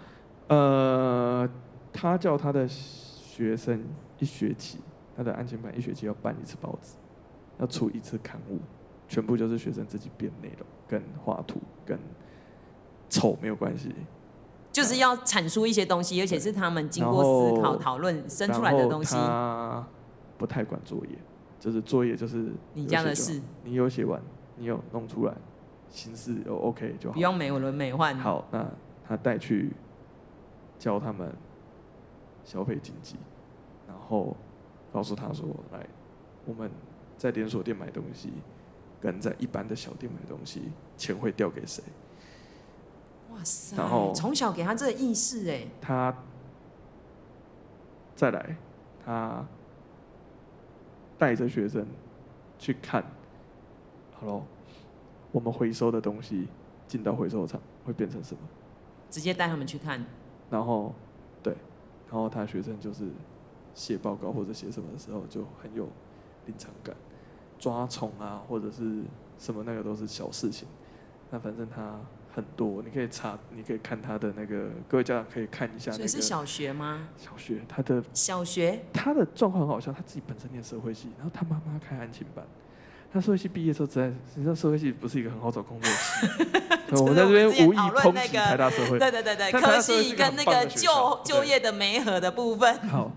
[0.47, 1.49] 呃，
[1.93, 3.83] 他叫他的学生
[4.19, 4.79] 一学期，
[5.15, 6.93] 他的安全班一学期要办一次报纸，
[7.59, 8.59] 要出一次刊物，
[9.07, 11.97] 全部就是学生自己编内容，跟画图，跟
[13.09, 13.93] 丑没有关系。
[14.71, 19.15] 就是要阐述一些东西，而且是他们经过思考、讨论生出来的东西。
[19.15, 19.85] 他
[20.37, 21.17] 不太管作业，
[21.59, 24.21] 就是作业就是你家的事，你有写完，
[24.55, 25.33] 你有弄出来，
[25.91, 28.15] 形式有 OK 就好，不用美轮美奂。
[28.15, 28.65] 好，那
[29.05, 29.71] 他带去
[30.79, 31.31] 教他们
[32.43, 33.17] 消费经济，
[33.87, 34.35] 然后
[34.91, 35.85] 告诉他说：“来，
[36.45, 36.71] 我们
[37.17, 38.31] 在连锁店买东西，
[38.99, 41.83] 跟在一般的小店买东西，钱会掉给谁？”
[43.31, 43.77] 哇塞！
[43.77, 46.15] 然后从小给他这个意识，哎，他
[48.15, 48.55] 再来，
[49.05, 49.45] 他
[51.17, 51.85] 带着学生
[52.57, 53.03] 去看，
[54.13, 54.43] 好喽，
[55.31, 56.47] 我们回收的东西
[56.87, 58.39] 进到回收厂会变成什么？
[59.09, 60.05] 直接带他们去看。
[60.49, 60.93] 然后，
[61.41, 61.53] 对，
[62.09, 63.07] 然后他学生就是
[63.73, 65.87] 写报告或者写什么的时候就很有
[66.45, 66.95] 临场感，
[67.57, 69.03] 抓虫啊或者是
[69.37, 70.67] 什么那个都是小事情，
[71.29, 71.99] 那反正他。
[72.33, 76.07] 很多，你可以查，你可以看他的那个，各位家长可以看一下那个。
[76.07, 77.09] 所以是小学吗？
[77.17, 82.45] 小学，他的小学，他的状况很好像，他自己本身念社会系，然后他妈妈开安亲班。
[83.13, 86.27] 他社会系毕业之后，在你知道社会系不是一个很好找工作的系。
[87.01, 88.97] 我们在这边无意抨击台大社会。
[88.97, 92.79] 对对对对，科系跟那个就就业的媒合的部分。
[92.87, 93.11] 好，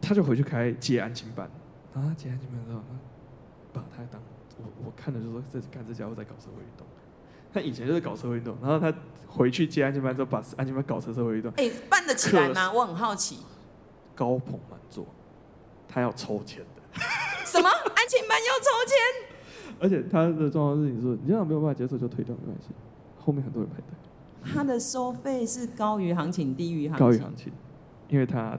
[0.00, 1.48] 他就回去开接安亲班，
[1.94, 2.80] 然后他接安亲班之后，
[3.72, 4.20] 把他当
[4.58, 6.86] 我我看的就是说，这看这家伙在搞社会运动。
[7.52, 8.92] 他以前就是搞社会运动，然后他
[9.26, 11.50] 回去接安亲班之后，把安亲班搞成社会运动。
[11.52, 12.70] 哎、欸，办得起来吗？
[12.72, 13.38] 我很好奇。
[14.14, 15.06] 高朋满座，
[15.88, 17.00] 他要抽签的。
[17.50, 17.68] 什么？
[17.68, 18.96] 安亲班要抽签？
[19.80, 22.68] 而且他的状况是，你说你这样没有办法接受就退掉没关系，
[23.18, 24.52] 后面很多人排队。
[24.52, 27.06] 他的收费是高于行情，低于行情？
[27.06, 27.52] 高于行情，
[28.08, 28.58] 因为他，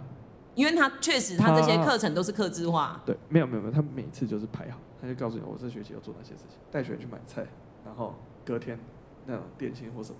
[0.56, 3.02] 因为他确实他这些课程都是客制化。
[3.06, 7.45] 对，没有没有没有，他每次就是排好，他就告诉你，我这学期要做哪些事情，带学员去买菜，
[7.86, 8.15] 然后。
[8.45, 8.80] 隔天
[9.28, 10.17] 那种点心或什么，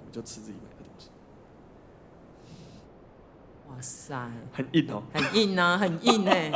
[0.00, 1.10] 我们就吃自己买的东西。
[3.68, 6.50] 哇塞，很硬哦，很硬啊，很硬哎。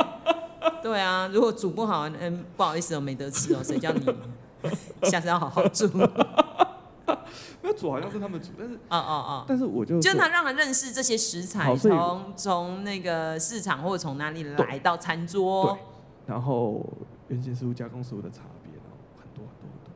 [0.81, 4.05] 对啊，如果煮不好，嗯，不好意思哦，没得吃哦，谁叫你
[5.09, 5.89] 下次要好好煮。
[7.63, 15.77] 那煮好像是他们煮，但是哦哦哦，但是我就就他让他认识这些食材，从从那个市场或者从哪里来到餐桌，
[16.25, 16.83] 然后
[17.27, 19.93] 原型食物加工食物的差别，然后很多很多很多，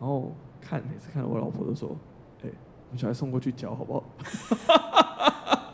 [0.00, 0.34] 然后。
[0.60, 1.96] 看每次看到我老婆都说
[2.42, 2.52] ：“哎、欸，
[2.88, 4.04] 我们小孩送过去教好不好？”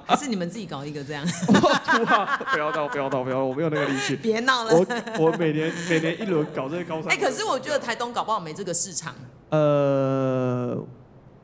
[0.06, 1.24] 还是你们自己搞一个这样？
[1.46, 3.44] 不要闹，不要闹，不要闹！
[3.44, 4.16] 我没有那个力气。
[4.22, 4.74] 别闹了。
[4.74, 4.86] 我
[5.26, 7.10] 我每年每年一轮搞这些高山。
[7.12, 9.14] 哎、欸，可是我觉得台东搞不好没这个市场。
[9.50, 10.76] 呃，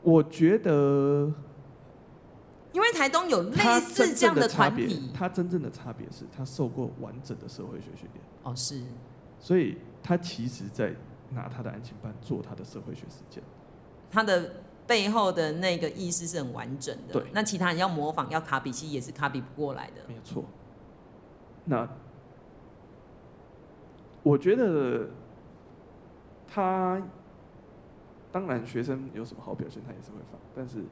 [0.01, 1.31] 我觉得，
[2.73, 8.23] 因为台东有类似这样的团体，它真正的差别是，它受过完整的社会学训练。
[8.43, 8.81] 哦，是。
[9.39, 10.93] 所以他其实，在。
[11.33, 13.41] 拿他的安亲班做他的社会学实践，
[14.11, 14.51] 他的
[14.91, 17.13] 背后的那个意思是很完整的。
[17.13, 20.01] 对，那其他人要模仿要卡比，其实也是卡比不过来的。
[20.05, 20.43] 没错。
[21.63, 21.87] 那
[24.21, 25.11] 我觉得
[26.45, 27.01] 他
[28.33, 30.83] 当然学生有什么好表现，他也是会放，但是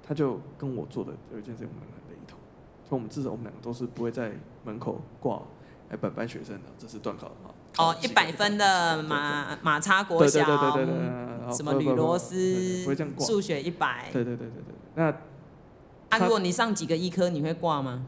[0.00, 2.38] 他就跟我做的有一件事情，我们很雷同。
[2.84, 5.42] 所以我们至少我们两个都是不会在门口挂
[5.88, 7.53] 哎，本班学生的，这是段考的啊。
[7.78, 10.44] 哦，一百分的马马叉国小，
[11.52, 12.84] 什么铝螺丝，
[13.18, 14.08] 数学一百。
[14.12, 14.74] 对对对对对。
[14.94, 15.04] 那，
[16.10, 18.06] 啊，如果你上几个医科，你会挂吗？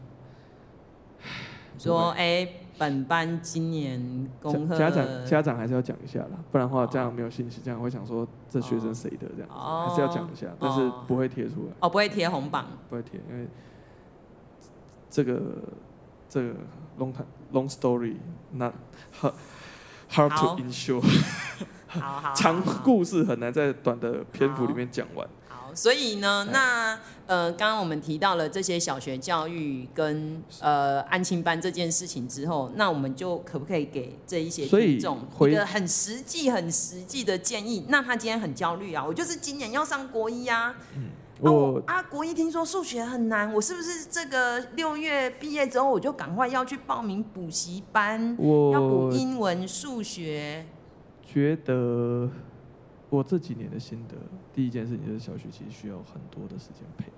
[1.78, 2.48] 说，哎，
[2.78, 4.78] 本班今年功课。
[4.78, 11.72] 家长家长还是要讲一下啦，不然的话家长没有信息，这样会想说这学生谁的这样，还是要讲一下，但是不会贴出来。
[11.80, 12.66] 哦，不会贴红榜。
[12.88, 13.46] 不会贴，因为
[15.10, 15.42] 这个
[16.28, 16.48] 这个
[16.98, 18.16] long time long story
[18.52, 18.72] 那
[19.12, 19.34] 好。
[20.08, 21.02] Hard to ensure，
[21.88, 25.28] 好好，长故事很难在短的篇幅里面讲完。
[25.48, 37.86] 好，所以呢，那呃，刚刚我们提到了这些小学教育跟呃安亲班这件事情之后，那我们就可不可以给这一些听众一个很实际、很实际的建议？
[37.88, 40.76] 那他今天很焦虑啊，我就是今年要上国一啊。
[40.94, 48.34] 嗯我啊，国一听说数学很难，我是不是这个六月毕业之后我就赶快要去报名补习班？
[48.38, 50.64] 我要补英文、数学。
[51.22, 52.30] 觉得
[53.10, 54.16] 我这几年的心得，
[54.54, 57.12] 第一件事情就是小学其实需要很多的时间陪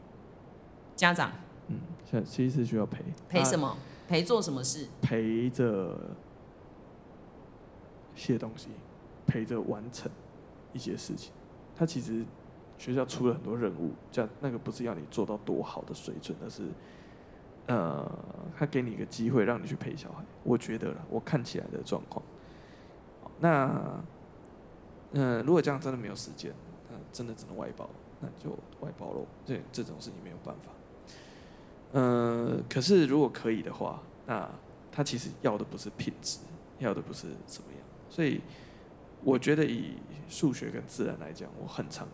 [0.97, 1.31] 家长。
[1.69, 1.77] 嗯，
[2.11, 3.77] 小其实是需要陪陪什么？
[4.09, 4.89] 陪做什么事？
[5.01, 5.97] 陪着
[8.17, 8.69] 写东西，
[9.27, 10.11] 陪着完成
[10.73, 11.31] 一些事情。
[11.77, 12.25] 他其实。
[12.79, 16.63] 学校出了很多任务，这样那个不是要你做到多好的水准，而是，
[17.67, 18.11] 呃，
[18.57, 20.25] 他给你一个机会让你去陪小孩。
[20.45, 22.25] 我觉得了，我看起来的状况，
[23.41, 24.03] 那，
[25.13, 26.55] 嗯、如果这样真的没有时间，
[26.89, 27.91] 那真的只能外包。
[28.21, 29.25] 那就外包喽。
[29.47, 30.73] 这这种事情没有办法。
[31.93, 34.51] 呃，可是如果可以的话，那
[34.91, 36.41] 他其实要的不是品质，
[36.81, 37.81] 要的不是怎么样。
[38.11, 38.41] 所以
[39.23, 42.09] 我觉得以数学跟自然来讲，我很常，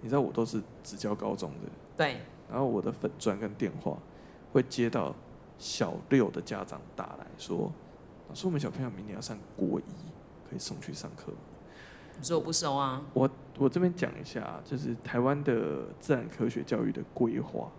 [0.00, 2.18] 你知道我都是只教高中的，对。
[2.50, 3.96] 然后我的粉砖跟电话
[4.52, 5.14] 会接到
[5.58, 7.72] 小六的家长打来说，
[8.28, 9.84] 老师，我们小朋友明年要上国一，
[10.48, 11.38] 可以送去上课吗？
[12.18, 13.02] 你说我不收啊？
[13.12, 13.28] 我
[13.58, 17.70] 我这边讲一下，就是台湾的自然科学教育的规划。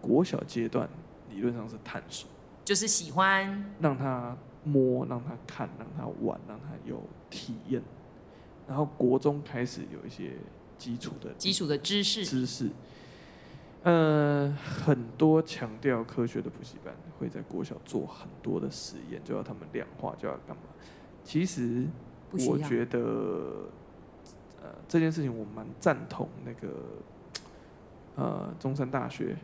[0.00, 0.88] 国小阶段
[1.28, 2.26] 理论上是探索，
[2.64, 4.34] 就是喜欢让他
[4.64, 7.82] 摸、让他看、让他玩、让他有体验。
[8.66, 10.32] 然后国中开始有一些
[10.80, 12.70] 基础的基础的知识知识。
[13.82, 20.62] 呃，很多强调科学的补习班会在国小做很多的实验，就要他们量化，就要干嘛？
[21.22, 21.86] 其实
[22.32, 22.98] 我觉得，
[24.62, 26.68] 呃，这件事情我蛮赞同那个，
[28.16, 29.36] 呃，中山大学。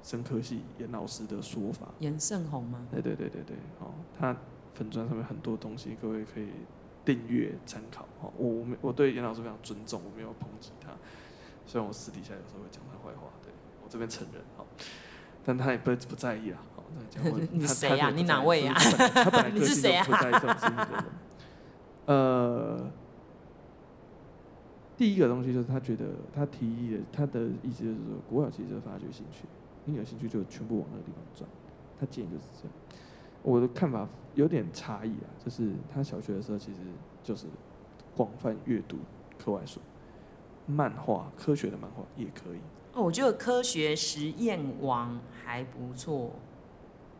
[0.00, 2.86] 生科系严老师的说法，严胜宏吗？
[2.90, 4.34] 对对对对对，哦，他
[4.72, 6.46] 粉砖上面很多东西，各位可以
[7.08, 8.04] 订阅参考。
[8.20, 10.90] 哦，我我我对严老师非常尊重，我没有抨击他，
[11.64, 13.50] 虽然我私底下有时候会讲他坏话，对
[13.82, 14.64] 我这边承认，哈，
[15.42, 16.60] 但他也不不在意啊。
[16.76, 16.82] 哦，
[17.50, 18.10] 你 谁呀？
[18.10, 18.74] 你哪位呀？
[18.74, 21.04] 他本来个性就不在意这种事情的人。
[22.04, 22.90] 呃，
[24.94, 29.44] 第一个东西就是他觉得他提议的，他的意思就是说，国小其实发掘兴趣。
[29.86, 31.48] 你有兴趣就全部往那个地方转，
[31.98, 32.72] 他建议就是这样。
[33.48, 36.80] 我的看法有点差异啊，就是他小学的时候其实
[37.22, 37.46] 就是
[38.14, 38.98] 广泛阅读
[39.38, 39.80] 课外书、
[40.66, 42.58] 漫画、科学的漫画也可以。
[42.92, 46.32] 哦，我觉得科学实验王还不错。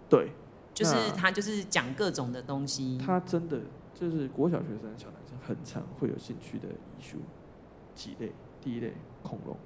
[0.06, 0.32] 对，
[0.74, 2.98] 就是他就是讲各种的东西。
[2.98, 3.60] 他真的
[3.94, 7.16] 就是国小学生、小男生很常会有兴趣的遗书
[7.94, 9.56] 几类，第一类恐龙。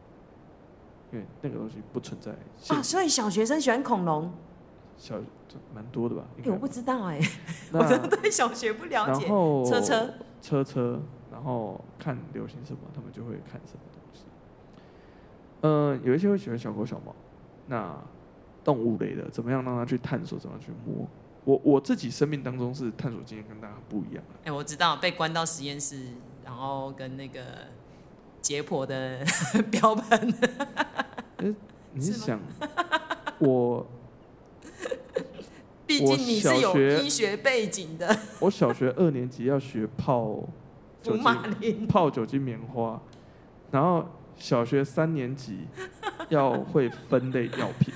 [1.12, 2.33] 因为那个东西不存在
[2.68, 4.33] 啊，所以小学生喜欢恐龙，
[4.96, 5.16] 小
[5.74, 6.24] 蛮多的吧？
[6.38, 7.31] 哎、欸，我不知道哎、欸，
[7.72, 9.26] 我真的对小学不了解。
[9.26, 11.00] 然后车车车车，
[11.31, 14.24] 然后看流行什么，他们就会看什么东西。
[15.62, 17.14] 嗯、呃，有一些会喜欢小狗小猫，
[17.66, 17.96] 那
[18.64, 21.07] 动物类的，怎么样让他去探索，怎么样去摸？
[21.44, 24.22] 我我自己生命当中是探索经验跟大家不一样。
[24.40, 26.07] 哎、欸，我知道被关到实验室，
[26.44, 27.40] 然后跟那个。
[28.42, 29.24] 解剖的
[29.70, 30.35] 标本。
[31.37, 31.55] 哎，
[31.92, 32.40] 你是想
[33.38, 33.87] 我？
[35.98, 38.16] 毕竟你是有医学背景的。
[38.40, 40.42] 我小学二年级要学泡
[41.02, 41.16] 酒
[41.61, 43.00] 精，泡酒精棉花，
[43.70, 45.66] 然后小学三年级
[46.28, 47.92] 要会分类药品，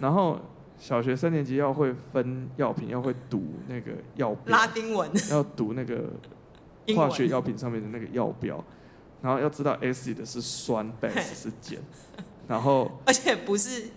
[0.00, 0.38] 然后
[0.78, 6.10] 小学三年级要会分药品，要会读那个药标，拉丁文，要读那个
[6.94, 8.62] 化学药品上面的那个药标。
[9.22, 11.80] 然后要知道 acid 是酸， base 是碱，
[12.46, 13.88] 然后而且不是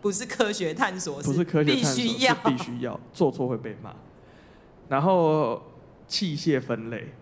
[0.00, 3.94] 不是科学探索，不是科学探索，必须要必须要做错会被骂。
[4.88, 5.62] 然后
[6.06, 7.12] 器械分类，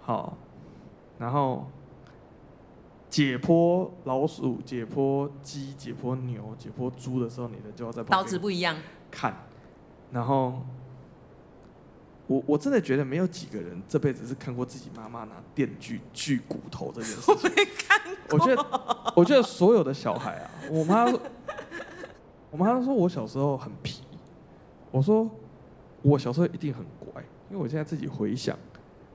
[0.00, 0.36] 好，
[1.18, 1.70] 然后
[3.08, 8.76] 解剖老鼠、解剖鸡、解剖牛、解剖猪的时候，你的就要在刀子不一样
[9.10, 9.46] 看，
[10.12, 10.62] 然后。
[12.26, 17.34] 我我真的觉得没有几个人这辈子是看过自己妈妈拿电锯锯骨头这件事情。
[17.34, 18.38] 我没看过。
[18.38, 21.04] 我觉得，我觉得所有的小孩啊，我妈，
[22.50, 24.02] 我妈说我小时候很皮。
[24.90, 25.30] 我说
[26.02, 28.58] 我小时候一定很乖，因为我现在自己回想，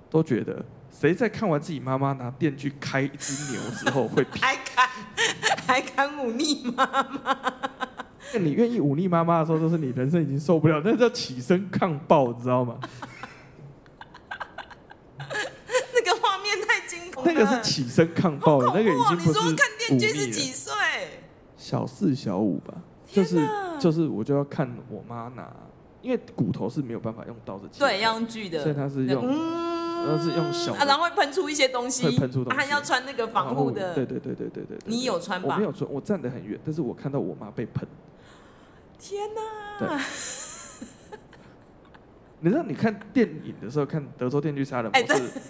[0.10, 4.40] 都觉得谁在看完自己妈妈拿电锯开一只牛之后会皮？
[4.46, 4.90] 还敢
[5.68, 7.38] 还敢忤逆妈妈？
[8.40, 12.80] 你愿意忤逆妈妈的时候，就是你人生已经受不了，那叫起身抗暴，你知道吗？
[15.20, 17.32] 那个画面太惊恐了。
[17.32, 19.28] 那个是起身抗暴的，那个已经不是。
[19.28, 20.74] 你说看电锯是几岁？
[21.58, 22.74] 小四、小五吧。
[23.16, 23.48] 就是
[23.80, 25.50] 就是，我就要看我妈拿，
[26.02, 27.80] 因为骨头是没有办法用刀子切。
[27.80, 28.62] 对，要用锯的。
[28.62, 30.74] 所以他是用，嗯，然后是用小。
[30.74, 32.04] 啊，然后会喷出一些东西。
[32.04, 32.60] 会喷出东西。
[32.60, 33.94] 还要穿那个防护的。
[33.94, 34.78] 对对对对对对。
[34.86, 35.54] 你有穿吧？
[35.54, 37.88] 我没有穿，我站得很远，但是我看到我妈被喷。
[39.00, 39.42] 天哪！
[39.80, 39.88] 对，
[42.40, 45.02] 你知道你看电影的时候看《德州电锯杀人魔》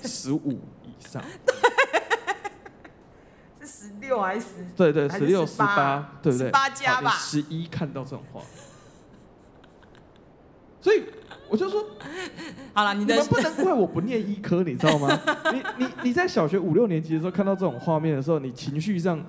[0.01, 1.21] 是十五以上，
[4.05, 4.47] 六还是十？
[4.75, 6.47] 对对，十六、十八，对不对？
[6.47, 8.41] 十八加吧，十一看到这种话，
[10.81, 11.03] 所以
[11.49, 11.85] 我就说，
[12.73, 15.19] 好了，你的你们不能怪我不念医科，你知道吗？
[15.51, 19.23] 你你你在小学五六年级的时候看到这种画面的时候，你情绪上。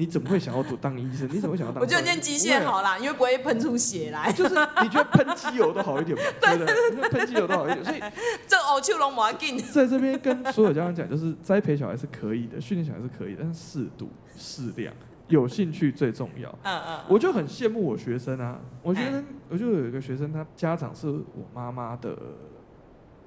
[0.00, 1.28] 你怎么会想要读当医生？
[1.30, 1.78] 你怎么会想要当？
[1.84, 4.32] 我觉得念机械好啦，因为不会喷出血来。
[4.32, 6.24] 就是你觉得喷机油都好一点吗？
[6.40, 7.08] 对不对？
[7.10, 8.00] 喷机油都好一点，所以
[8.48, 14.90] 这欧秋龙马进在这边跟所有家长讲，就是栽培小孩是可以的，训练小孩是可以的，但是适度适量，
[15.28, 16.48] 有兴趣最重要。
[16.62, 17.00] 嗯嗯。
[17.06, 22.16] 我就很羡慕我学生啊，我觉得我就有一个学生，他家长是我妈妈的，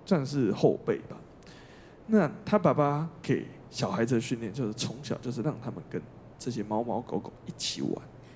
[0.05, 1.17] 算是后辈吧。
[2.07, 6.01] 那他爸爸给小孩子的训练，就是从小就是让他们跟
[6.43, 7.91] 这些猫猫狗狗一起玩，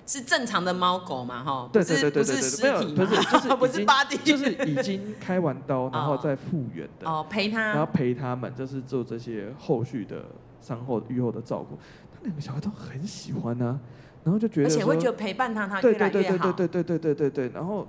[0.06, 1.44] 是正常的猫狗嘛？
[1.44, 10.24] 哈，对对对对对，不是没有，不是 就是不是巴蒂，就是已经开完刀，然后再复原的哦，陪他，然后陪他们，就是做这些后续的
[10.62, 11.76] 伤后愈后的照顾。
[12.10, 13.78] 他两个小孩都很喜欢呢，
[14.24, 16.50] 然后就觉得，而且会觉得陪伴他，他越来越好。
[16.52, 17.86] 对对对对对对对对对，然后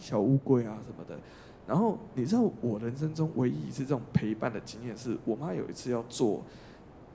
[0.00, 1.14] 小乌龟啊什么的。
[1.66, 6.42] 然后你知道我人生中唯一一次这种陪伴的经验，是我妈有一次要做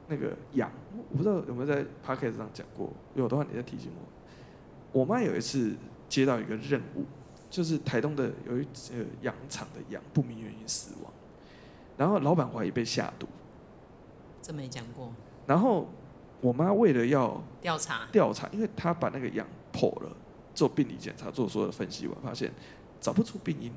[0.07, 0.69] 那个羊，
[1.11, 4.99] 我不知道有没有在 podcast 上讲过，有的话你再提醒我。
[4.99, 5.75] 我妈有一次
[6.07, 7.05] 接到一个任务，
[7.49, 11.11] 就是台东的有一只羊场的羊不明原因死亡，
[11.97, 13.27] 然后老板怀疑被下毒，
[14.41, 15.11] 这没讲过。
[15.47, 15.87] 然后
[16.41, 20.11] 我妈为了要调查调查，因为她把那个羊剖了，
[20.53, 22.51] 做病理检查，做所有的分析我，发现
[22.99, 23.71] 找不出病因。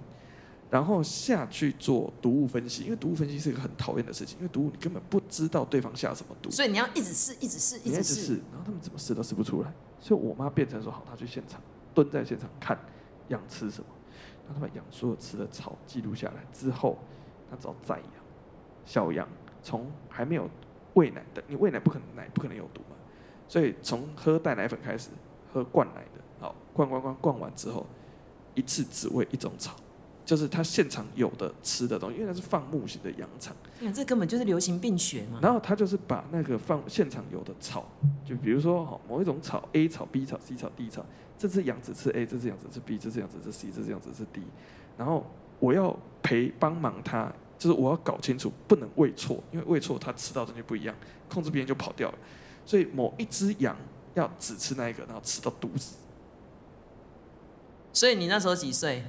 [0.77, 9.73] 然后下去做毒物分析，因为毒物分析是一个很讨厌的事情，因为毒物你根本不知道对方下什么毒，所以你要一直试，一直试，一直试，然后他们怎么试都试不出来。
[9.99, 11.59] 所以我妈变成说好，她去现场
[11.95, 12.79] 蹲在现场看
[13.29, 13.87] 羊吃什么，
[14.47, 16.99] 然后她把羊所有吃的草记录下来之后，
[17.51, 18.11] 她找宰羊，
[18.85, 19.27] 小羊
[19.63, 20.47] 从还没有
[20.93, 22.97] 喂奶的，你喂奶不可能奶不可能有毒嘛，
[23.49, 25.09] 所以从喝代奶粉开始
[25.55, 27.87] 喝灌奶的，好灌灌灌灌完之后，
[28.55, 29.75] 一次只喂一种草。
[30.27, 33.57] 就是他现场有的吃的东西，因为它是放牧型的羊场。
[33.95, 35.39] 这根本就是流行病学嘛。
[35.41, 37.87] 然后他就是把那个放现场有的草，
[38.25, 41.07] 就比如说哈某一种草，A 草、B 草、C 草、D 草，
[41.39, 44.43] 这只羊只吃 A，这只羊只吃 B，这只羊只吃 C，这只羊只吃 D。
[44.99, 45.25] 然后
[45.61, 50.95] 我要陪帮忙他，就是我要搞清楚，不能喂错，因为喂错他吃到的东西不一样，
[51.29, 52.19] 控制别人就跑掉了。
[52.65, 53.77] 所以某一只羊
[54.15, 55.95] 要只吃那一个，然后吃到毒死。
[57.93, 59.05] 所以你那时候几岁？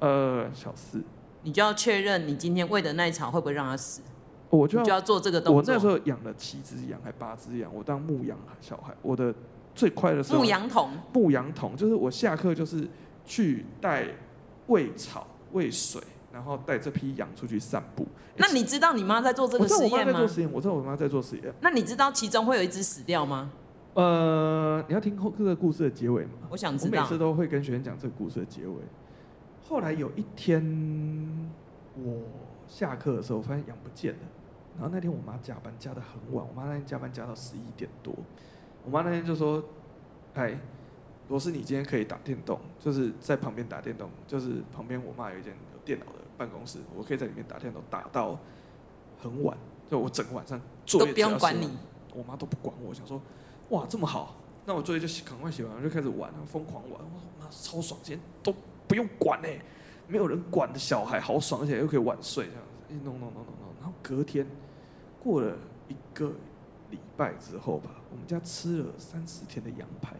[0.00, 1.00] 呃，小四，
[1.42, 4.00] 你就要确认你今天喂的那一场会不会让它死，
[4.48, 5.56] 我就要，就要做这个动作。
[5.56, 8.94] 我那时候养了七只羊，还八只羊，我当牧羊小孩。
[9.02, 9.34] 我的
[9.74, 12.88] 最快的时候，牧羊童，牧羊童就是我下课就是
[13.24, 14.06] 去带
[14.66, 16.00] 喂草、喂水，
[16.32, 18.06] 然后带这批羊出去散步。
[18.36, 19.90] 那你知道你妈在做这个实验吗？
[19.92, 21.54] 我知道我妈在做实验，我知道我妈在做实验。
[21.60, 23.50] 那你知道其中会有一只死掉吗？
[23.94, 26.48] 呃，你要听后这个故事的结尾吗？
[26.48, 26.98] 我想知道。
[26.98, 28.74] 我每次都会跟学生讲这个故事的结尾。
[29.70, 30.60] 后来有一天，
[31.94, 32.22] 我
[32.66, 34.18] 下课的时候发现羊不见了。
[34.76, 38.12] 然后那天我妈加班加的很晚，我妈那天加班加到十一点多。
[38.84, 39.62] 我妈那天就说
[40.34, 40.58] ：“哎，
[41.28, 48.36] 罗斯，你今天可以打电动，就是在旁边打电动，就是旁边我妈有一间有电脑的办公室，我可以在里面打电动，打到
[49.20, 49.56] 很晚。
[49.88, 51.70] 就我整个晚上作业都不用管你，
[52.12, 52.92] 我妈都不管我。
[52.92, 53.22] 想说，
[53.68, 54.34] 哇，这么好，
[54.66, 56.92] 那我作业就赶快写完，我就开始玩，疯狂玩。
[56.92, 58.52] 我说妈，超爽，今天都。”
[58.90, 59.48] 不用管呢、
[60.08, 64.44] 没有人管的小孩好爽，而且又可以晚睡这样子，一弄弄弄弄弄，然后隔天
[65.22, 66.32] 过了一个
[66.90, 70.16] 礼拜之后吧，我们家吃了三十天的羊排，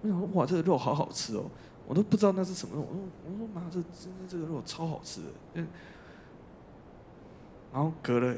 [0.00, 1.44] 我想说哇，这个肉好好吃哦，
[1.86, 5.62] 我都不知道那是什么肉，我说我说妈，这真的这个肉超好吃的，
[7.74, 8.34] 然后隔了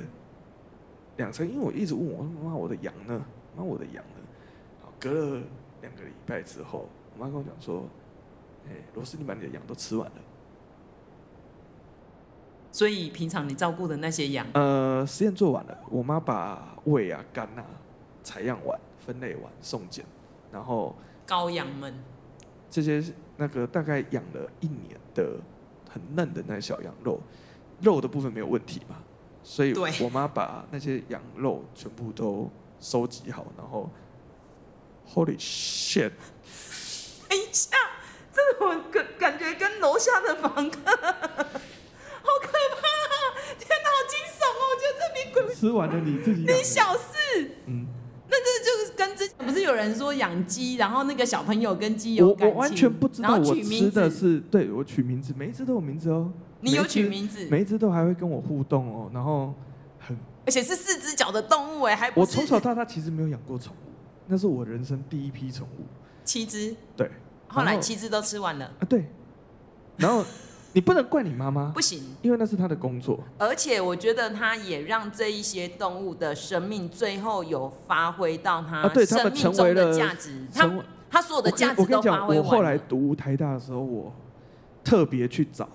[1.16, 3.24] 两三，因为我一直问我说妈，我的羊呢？
[3.56, 4.90] 妈，我的羊呢？
[4.98, 5.42] 隔了
[5.80, 7.84] 两个礼拜之后，我妈跟我讲说。
[8.68, 10.16] 哎，罗斯，你把你的羊都吃完了，
[12.72, 17.64] 所以平常你照顾的那些羊，呃，实验做完了，我妈把胃啊、肝啊
[18.22, 20.04] 采样完、分类完、送检，
[20.50, 20.94] 然后
[21.26, 21.94] 羔羊们。
[22.70, 23.04] 这些
[23.36, 25.36] 那个大概养了一年的
[25.88, 27.20] 很嫩的那小羊肉，
[27.80, 28.96] 肉的部分没有问题嘛，
[29.44, 32.50] 所以我妈把那些羊肉全部都
[32.80, 33.88] 收集好，然后
[35.06, 36.12] Holy shit，
[37.28, 37.76] 等一下。
[38.58, 43.14] 这我感感觉跟楼下的房客， 好可怕啊！
[43.58, 44.60] 天哪，好惊悚哦！
[44.70, 47.86] 我觉得这边鬼吃完了你自己，你小事，嗯，
[48.28, 53.36] 那这就是跟之前不是有人说养鸡，然后那个小朋友跟鸡有感情，我完全不知道。
[53.36, 56.32] 我吃的是对我取名字，每一只都有名字哦。
[56.60, 59.52] 你有取名字，每一只都还会跟我互动哦，然后
[59.98, 63.90] 很，而且是四只脚的动物哎，还不我从小到大其实没有养过宠物，
[64.26, 65.84] 那是我人生第一批宠物，
[66.24, 67.10] 七只，对。
[67.48, 69.06] 后来七只都吃完了啊，对，
[69.96, 70.24] 然后
[70.72, 73.20] 你不能怪你妈妈， 不行，因为那是她的工作。
[73.38, 80.46] 而且我觉得她也让这一些动物的生命最后有发挥到它生命中的价值。
[80.52, 80.68] 他
[81.10, 82.42] 他所有的价值都发挥完了。
[82.42, 84.12] 我后来读台大的时候，我
[84.82, 85.68] 特别去找，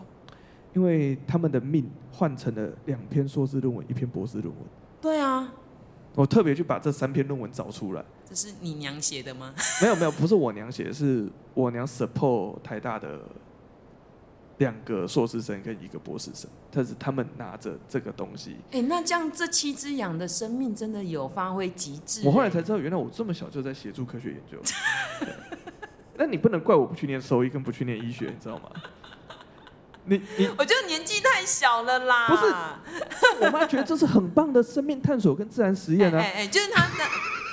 [0.73, 4.55] 因为他们的命换成了两篇硕士论文，一篇博士论文。
[4.99, 5.53] 对啊。
[6.15, 8.03] 我特别去把这三篇论文找出来。
[8.29, 9.53] 这是你娘写的吗？
[9.81, 13.19] 没有没有，不是我娘写的，是我娘 support 台大的
[14.57, 18.57] 两个硕士生跟一个博士生，但是他们拿着这个东西。
[18.71, 22.21] 哎，那这样这七只羊的生命真的有发挥极致。
[22.25, 24.59] 我后来才知道，原来我这么小就在协助科学研究。
[26.17, 28.69] 那你不能怪我不去念兽医跟不去念医学，你知道吗？
[30.03, 32.27] 你 你，我觉得年纪太小了啦。
[32.27, 36.19] 不是，我妈觉得这是很棒的生命探索跟自然实验啊。
[36.19, 37.05] 哎哎，就是他的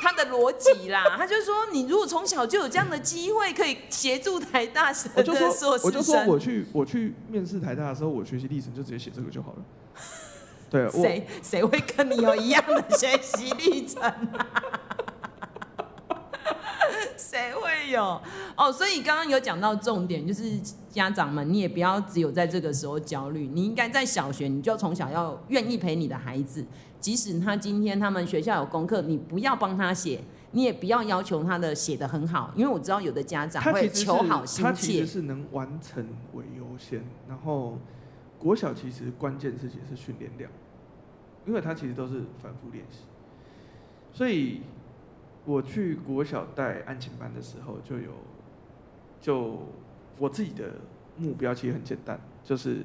[0.07, 1.17] 他的逻辑啦。
[1.17, 5.81] 他就说，你如果从小就有这样的机会，可以协助台大生的硕士生。
[5.83, 9.59] 我就说，我去我去面试台大的时候，我学习历程就直接写这个就好了。
[10.71, 14.17] 对，谁谁会跟你有一样的学习历程啊？
[17.17, 18.21] 谁会有
[18.57, 18.71] 哦？
[18.73, 20.59] 所以刚刚有讲到重点，就是
[20.91, 26.65] 家长们，你也不要只有在这个时候焦虑，你应该在小学，你就从小要愿意陪你的孩子，
[27.07, 34.69] 即使他今天他们学校有功课，你不要帮他写，你也不要要求他的写的很好，因为我知道有的家长会求好心切。
[34.69, 37.79] 他其实是能完成为优先，然后
[38.41, 40.51] 国小其实关键事情是训练量，
[41.47, 43.03] 因为他其实都是反复练习，
[44.13, 44.63] 所以。
[45.45, 48.11] 我去国小带安亲班的时候，就有，
[49.21, 49.61] 就
[50.19, 50.73] 我自己的
[51.17, 52.85] 目标其实很简单，就是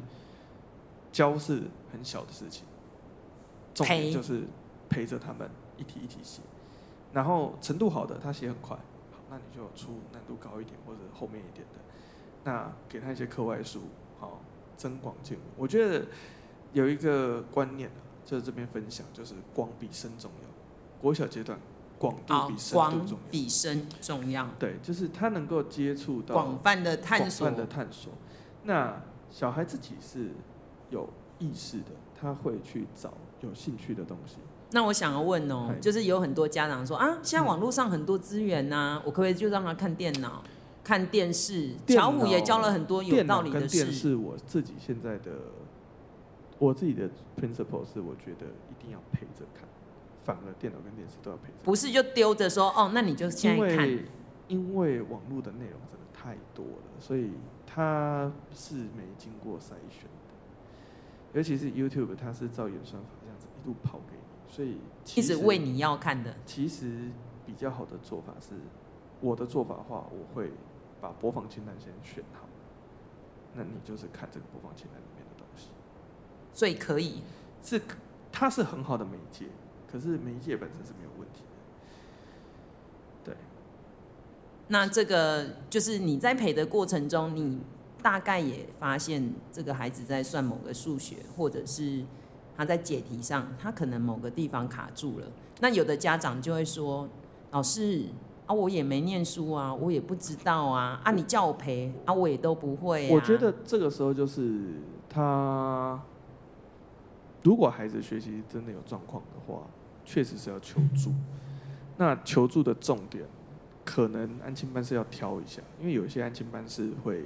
[1.11, 2.63] 教是很小的事情，
[3.73, 4.43] 重点就是
[4.89, 6.41] 陪着他们一题一题写，
[7.13, 8.75] 然后程度好的他写很快，
[9.11, 11.79] 好，那你就出难度高一点或者后面一点的，
[12.43, 13.81] 那给他一些课外书，
[14.19, 14.39] 好，
[14.77, 15.47] 增广见闻。
[15.57, 16.05] 我觉得
[16.73, 17.89] 有一个观念
[18.25, 20.49] 就是这边分享，就是广比深重要，
[21.01, 21.59] 国小阶段。
[21.99, 23.17] 广度比深度重要。
[23.29, 24.49] 比深重要。
[24.57, 27.45] 对，就是他能够接触到广泛的探索。
[27.45, 28.11] 广泛的探索。
[28.63, 28.99] 那
[29.29, 30.31] 小孩自己是
[30.89, 31.07] 有
[31.37, 34.37] 意识的，他会去找有兴趣的东西。
[34.71, 40.41] 那我想要问哦，就是有很多家长说啊，现在网络上很多资源呐、啊，我可不可以就让他看电脑、
[40.83, 41.71] 看电视？
[41.87, 43.83] 巧虎也教了很多有道理的事。
[43.83, 45.31] 电视我自己现在的，
[46.57, 49.67] 我自己的 principle 是，我觉得一定要陪着看。
[50.23, 53.99] 反而电脑跟电视都要陪着，不是就丢着说哦，那你就现在看。
[54.47, 57.31] 因为网络的内容真的太多了，所以
[57.65, 60.19] 它是没经过筛选的。
[61.33, 63.09] 尤其是 YouTube，它是照演算法
[63.63, 64.77] 一路跑给你，所以
[65.15, 66.35] 一直为你要看的。
[66.45, 67.09] 其实
[67.45, 68.55] 比较好的做法是，
[69.19, 70.51] 我的做法的话，我会
[70.99, 72.47] 把播放清单先选好，
[73.53, 75.69] 那你就是看这个播放清单里面的东西。
[76.53, 77.21] 所以可以
[77.63, 77.81] 是，
[78.31, 79.45] 它是很好的媒介。
[79.91, 81.55] 可是媒介本身是没有问题的，
[83.25, 83.35] 对。
[84.69, 87.59] 那这个就是你在陪的过程中，你
[88.01, 92.05] 大概也发现这个孩子在算某个数学，或者是
[92.61, 95.25] 他在解题上，他可能某个地方卡住了。
[95.61, 97.09] 那有的家长就会说
[97.49, 98.05] ：“老师
[98.45, 104.65] 啊，我也没念书啊，我也不知道啊，啊，你叫我陪啊，我也都不会啊。”我觉得这个时候就是
[105.09, 105.99] 他，
[107.41, 109.63] 如果孩子学习真的有状况的话。
[110.03, 111.11] 确实是要求助，
[111.97, 113.23] 那求助的重点，
[113.85, 117.25] 可能安亲班是要挑一下，因为有些安亲班是会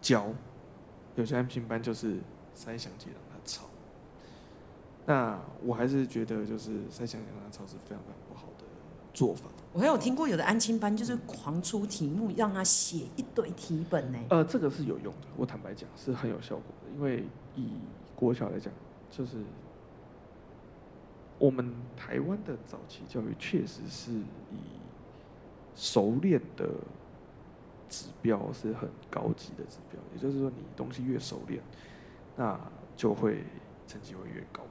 [0.00, 0.28] 教，
[1.16, 2.18] 有些安亲班就是
[2.54, 3.64] 塞详解让他抄。
[5.06, 8.64] 那我还是觉得就是塞详解让他抄是非常非常不好的
[9.14, 9.48] 做法。
[9.72, 14.18] 我还有听过有的安亲班就是狂出题目让他写一堆题本呢。
[14.30, 17.70] 呃，这个是有用的，我坦白讲是很有效果的，因为以
[18.14, 18.72] 国小来讲，
[19.10, 19.38] 就是。
[21.38, 24.56] 我们台湾的早期教育确实是以
[25.74, 26.66] 熟练的
[27.90, 31.62] 指标是很高级的指标，也就是说，你东西越熟练，
[32.36, 32.58] 那
[32.96, 33.44] 就会
[33.86, 34.62] 成绩会越高。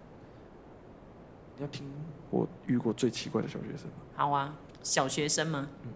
[1.57, 1.85] 你要听
[2.29, 3.93] 我遇过最奇怪的小学生吗？
[4.15, 5.69] 好啊，小学生吗？
[5.83, 5.89] 嗯，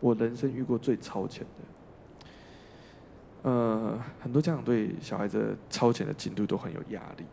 [0.00, 3.50] 我人生遇过最超前的。
[3.50, 7.24] 呃，很多家长对小孩子超前的进度都很有压力。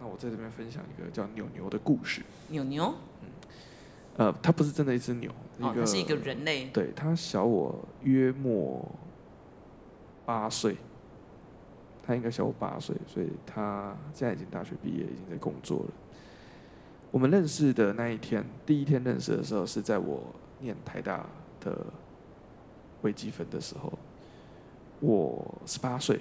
[0.00, 2.22] 那我在这边分享一个叫牛牛的故事。
[2.48, 3.28] 牛牛，嗯，
[4.16, 6.66] 呃，它不是真的一只牛，哦，它是一个人类。
[6.66, 8.86] 对，他小我约莫
[10.26, 10.76] 八岁，
[12.02, 15.90] 他应该小我八岁，所以他现在已经大学毕业，已经在工作了。
[17.14, 20.20] 我们认识的那一天，第一天认识的时候是在我
[20.58, 21.24] 念台大
[21.60, 21.86] 的
[23.02, 23.92] 微积分的时候，
[24.98, 26.20] 我十八岁。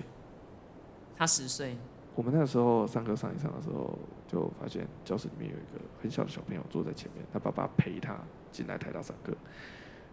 [1.18, 1.76] 他十岁。
[2.14, 8.16] 我们那个时候上课上一上的时候，就发现教室里面有一个很小的小朋友坐在前面，他爸爸陪他
[8.52, 9.34] 进来台大上课。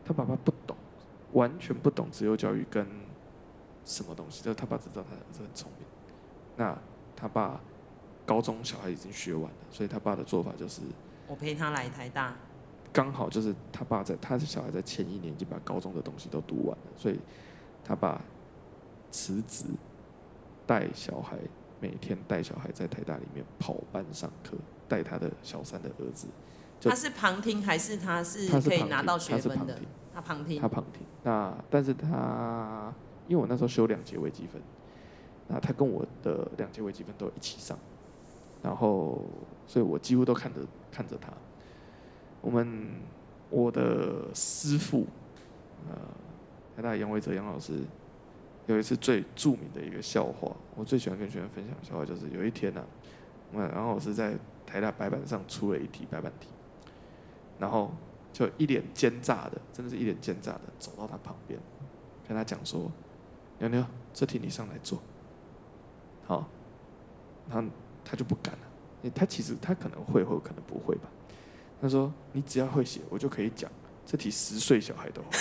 [0.03, 0.75] 他爸爸不懂，
[1.33, 2.87] 完全不懂自由教育跟
[3.85, 5.87] 什么东西，就是他爸只知道他儿子很聪明。
[6.57, 6.75] 那
[7.15, 7.61] 他爸
[8.31, 10.83] 高中小孩已经学完了，所以他爸的做法就是
[11.27, 12.37] 我陪他来台大。
[12.93, 17.19] 刚好就是他爸在，他的小孩在前一年已经把高中的东西都读完了，所以
[17.83, 18.23] 他爸
[19.11, 19.65] 辞职
[20.65, 21.37] 带小孩，
[21.81, 24.57] 每天带小孩在台大里面跑班上课，
[24.87, 26.29] 带他的小三的儿子。
[26.81, 29.77] 他是旁听还是他是可以拿到学分的？
[30.15, 30.61] 他旁听。
[30.61, 31.03] 他旁听。
[31.25, 32.95] 那但是他
[33.27, 34.63] 因为我那时候修两节微积分，
[35.49, 37.77] 那他跟我的两节微积分都一起上，
[38.63, 39.25] 然后
[39.67, 41.33] 所以我几乎都看着看着他。
[42.41, 42.91] 我们
[43.51, 45.07] 我的师父，
[45.89, 45.97] 呃，
[46.77, 47.85] 台大杨维哲杨老师，
[48.67, 52.87] 有一次最著名的一个笑话，我最喜欢跟学生分享的笑话，就是有一天呢、啊，
[53.53, 54.35] 我杨老师在
[54.65, 56.49] 台大白板上出了一题白板题，
[57.59, 57.91] 然后
[58.33, 61.59] 就一脸奸诈的，真的是一脸奸诈的走到他旁边，
[62.27, 62.91] 跟他讲说
[63.59, 63.85] ：“牛牛，
[64.15, 64.99] 这题你上来做。”
[66.25, 66.49] 好，
[67.51, 67.69] 然后
[68.05, 71.09] 他就不敢了，他其实他可能会或可能不会吧。
[71.81, 73.71] 他说：“你只要会写，我就可以讲
[74.05, 75.29] 这题十岁小孩都会。”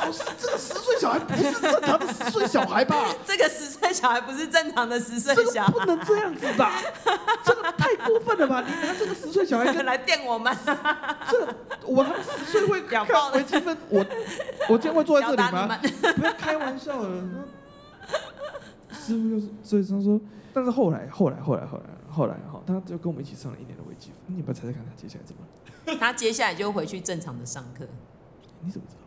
[0.00, 3.14] 老师，这个十岁小孩不是正常的十岁小孩吧？
[3.26, 6.80] 这个十岁小孩不是正常的十岁小孩，不能这样子吧？
[7.44, 8.64] 这个太过分了吧？
[8.66, 10.56] 你拿这个十岁小孩来电我们？
[11.28, 11.54] 这个、
[11.84, 13.76] 我还十岁会看微积分？
[13.88, 14.06] 我
[14.68, 15.78] 我今天会坐在这里吗？
[16.16, 17.24] 不要开玩笑了。
[18.92, 20.20] 师傅就是，所以他说，
[20.58, 21.84] 但是后来，后来，后来，后来。
[22.10, 24.34] 后来哈，他就跟我们一起上了一年的微积分。
[24.34, 26.00] 你不要猜猜看，他接下来怎么？
[26.00, 27.86] 他接下来就回去正常的上课。
[28.62, 29.02] 你怎么知道？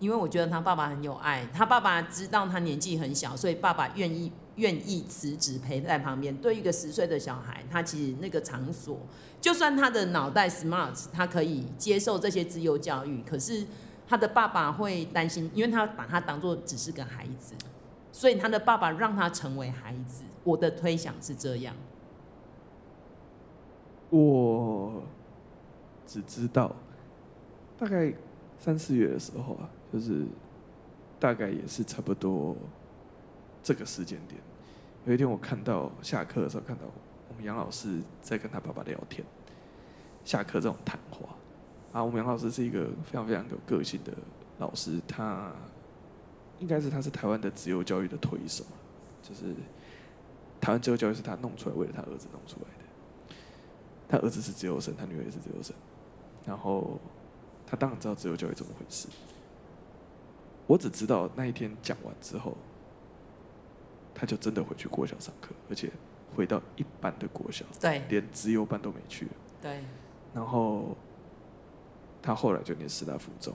[0.00, 6.34] 因为我觉得他爸爸很有爱，他爸爸知道他年纪很小，所以爸爸愿意愿意辞职陪在旁边。
[6.38, 8.98] 对一个十岁的小孩，他其实那个场所，
[9.38, 13.64] 就算他的脑袋 smart，他可以接受这些自由教育，可是
[14.08, 17.54] 他的爸爸会担心，因为他把他当做只是个孩子，
[18.12, 20.22] 所以他的爸爸让他成为孩子。
[20.44, 21.74] 我的推想是这样。
[24.10, 25.02] 我
[26.06, 26.76] 只知道，
[27.78, 28.12] 大概
[28.58, 30.26] 三四月的时候啊，就是
[31.18, 32.54] 大概也是差不多
[33.62, 34.40] 这个时间点。
[35.06, 36.82] 有一天我看到下课的时候，看到
[37.28, 39.24] 我们杨老师在跟他爸爸聊天。
[40.24, 41.34] 下课这种谈话
[41.92, 44.12] 啊，我们杨老师是一个非常非常有个性的
[44.58, 45.50] 老师，他
[46.62, 48.64] 应该是他是台湾的自由教育的推手，
[49.20, 49.52] 就是
[50.60, 53.34] 台湾自由教育是他弄出来，为了他儿子弄出来的。
[54.08, 55.74] 他儿子是自由生，他女儿也是自由生，
[56.46, 57.00] 然后
[57.66, 59.08] 他当然知道自由教育怎么回事。
[60.68, 62.56] 我只知道那一天讲完之后，
[64.14, 65.90] 他就真的回去国小上课，而且
[66.36, 69.26] 回到一般的国小，对，连自由班都没去。
[69.60, 69.82] 对。
[70.32, 70.96] 然后
[72.22, 73.52] 他后来就念师大附中，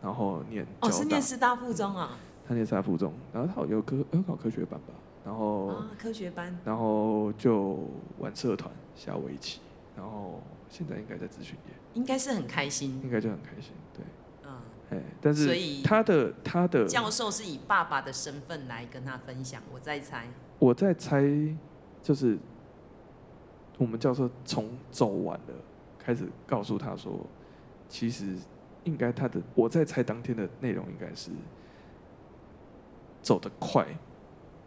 [0.00, 2.16] 然后念哦，是念师大附中啊。
[2.16, 2.18] 他
[2.52, 4.92] 念师大附中，然后他有科有考科学班吧，
[5.24, 7.78] 然后啊科学班，然后就
[8.18, 9.60] 玩社团下围棋。
[9.96, 14.04] 然后现在应该在咨询业，应该是很开心，应该就很开心，对，
[14.42, 14.58] 嗯，
[14.90, 20.26] 哎，但是他的他的教授是以爸爸的身份来跟他分享，我在猜，
[20.58, 21.22] 我在猜，
[22.02, 22.36] 就是
[23.78, 25.54] 我们教授从走完了
[25.96, 27.24] 开始告诉他说，
[27.88, 28.36] 其实
[28.82, 31.30] 应该他的我在猜当天的内容应该是
[33.24, 33.84] 走得快，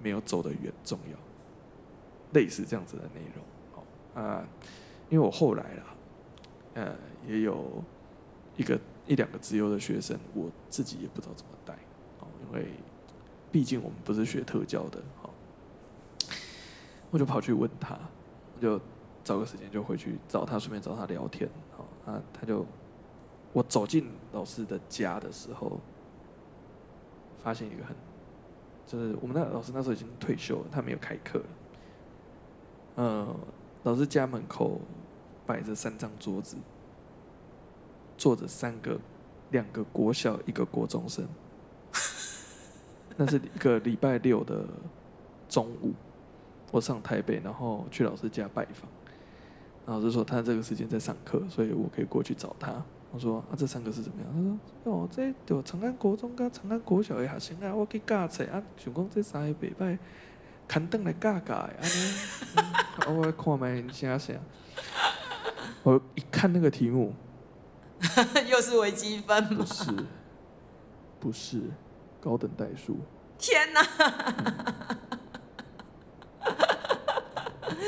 [0.01, 1.17] 没有走得远重要，
[2.33, 4.43] 类似这样子的内容，好啊。
[5.09, 5.83] 因为我后来啦，
[6.73, 6.95] 呃，
[7.25, 7.81] 也有
[8.57, 11.73] 一个一两个资优的学生，我自己也不知道怎么带，
[12.19, 12.73] 哦，因为
[13.49, 15.29] 毕竟我们不是学特教的，好，
[17.09, 17.97] 我就跑去问他，
[18.55, 18.81] 我就
[19.23, 22.65] 找个时间就回去找他，顺便找他聊天，好，啊，他就
[23.53, 25.79] 我走进老师的家的时候，
[27.41, 27.95] 发现一个很，
[28.87, 31.43] 就是我们那老师那时候已经退休了，他没有开课，
[32.95, 33.35] 嗯。
[33.83, 34.81] 老师家门口
[35.45, 36.57] 摆着三张桌子，
[38.17, 38.99] 坐着三个，
[39.51, 41.25] 两个国小，一个国中生。
[43.15, 44.65] 那是一个礼拜六的
[45.47, 45.93] 中午，
[46.69, 48.89] 我上台北，然后去老师家拜访。
[49.85, 52.83] 老师说他这个时间在上课，所以我可以过去找他。
[53.17, 54.31] 我说啊，这三个是怎么样？
[54.31, 54.37] 他
[54.91, 59.97] 说哦，这就长安国中跟长安国小的学生啊，我去教册啊，想讲这三个礼拜。
[60.67, 62.13] 刊登来教教的，安尼，
[63.07, 64.39] 我来看麦写写。
[65.81, 67.13] 我一看那个题目，
[68.47, 69.57] 又是微积分吗？
[69.57, 69.85] 不是，
[71.21, 71.61] 不是
[72.19, 72.97] 高等代数。
[73.39, 73.81] 天哪！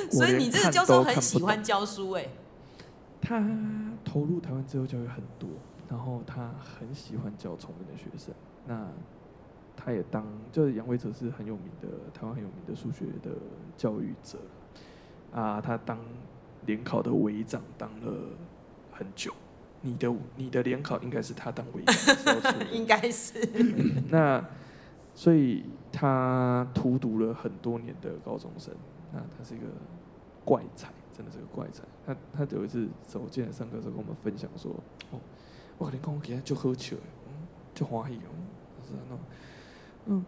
[0.09, 2.25] 所以你这个教授很喜欢教书哎。
[3.21, 3.37] 他
[4.09, 5.47] 投入台湾自由教育很多，
[5.87, 8.33] 然后他很喜欢教聪明的学生。
[8.65, 8.87] 那
[9.75, 13.31] 他也当就是杨维哲是很有名的台湾很有名的数学的
[13.77, 14.39] 教育者
[15.31, 15.99] 啊，他当
[16.65, 18.13] 联考的委长当了
[18.91, 19.31] 很久。
[19.81, 23.39] 你的你的联考应该是他当委长， 应该是。
[24.09, 24.43] 那
[25.13, 28.73] 所以他荼毒了很多年的高中生。
[29.13, 29.65] 那他是一个
[30.43, 30.89] 怪才，
[31.19, 31.83] 真的是个怪才。
[32.05, 34.71] 他他有一次走进来上课时候跟我们分享说
[35.11, 35.19] ：“哦，
[35.77, 36.95] 我跟你讲，我今天就喝酒，
[37.27, 37.45] 嗯，
[37.75, 38.31] 就欢喜哦。”
[38.79, 40.25] 他说：“那嗯，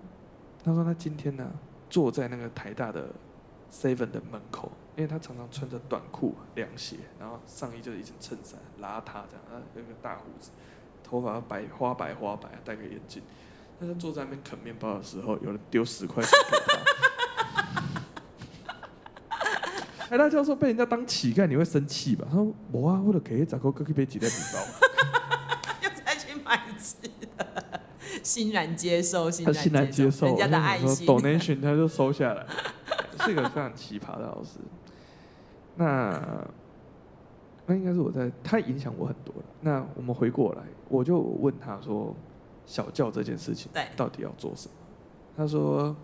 [0.61, 1.49] 他说他今天呢
[1.89, 3.07] 坐在那个台大的
[3.71, 10.51] Seven 的门口。”因为他常常穿着短裤、凉鞋，然后上衣就是一件衬衫，邋遢这样，啊，有个大胡子，
[11.01, 13.23] 头发白花白花白，戴个眼镜。
[13.79, 17.11] 但是坐在那边啃面包的时候，有人丢十块钱给他。
[20.12, 22.28] 哎，那教授被人家当乞丐，你会生气吧？
[22.30, 24.59] 他说：“我啊，我都可以找个哥去买几袋面包。
[25.82, 26.95] ”又再去买吃
[27.38, 27.80] 的，
[28.22, 31.07] 欣然接受，欣然接受人家的爱心。
[31.07, 32.45] donation 他就收下来，
[33.22, 34.59] 是一个非常奇葩的老师。
[35.76, 36.45] 那
[37.66, 39.43] 那应该是我在，他影响我很多了。
[39.62, 42.14] 那我们回过来，我就问他说
[42.68, 44.74] ：“小教这件事情，到底要做什么？”
[45.38, 45.95] 他说：“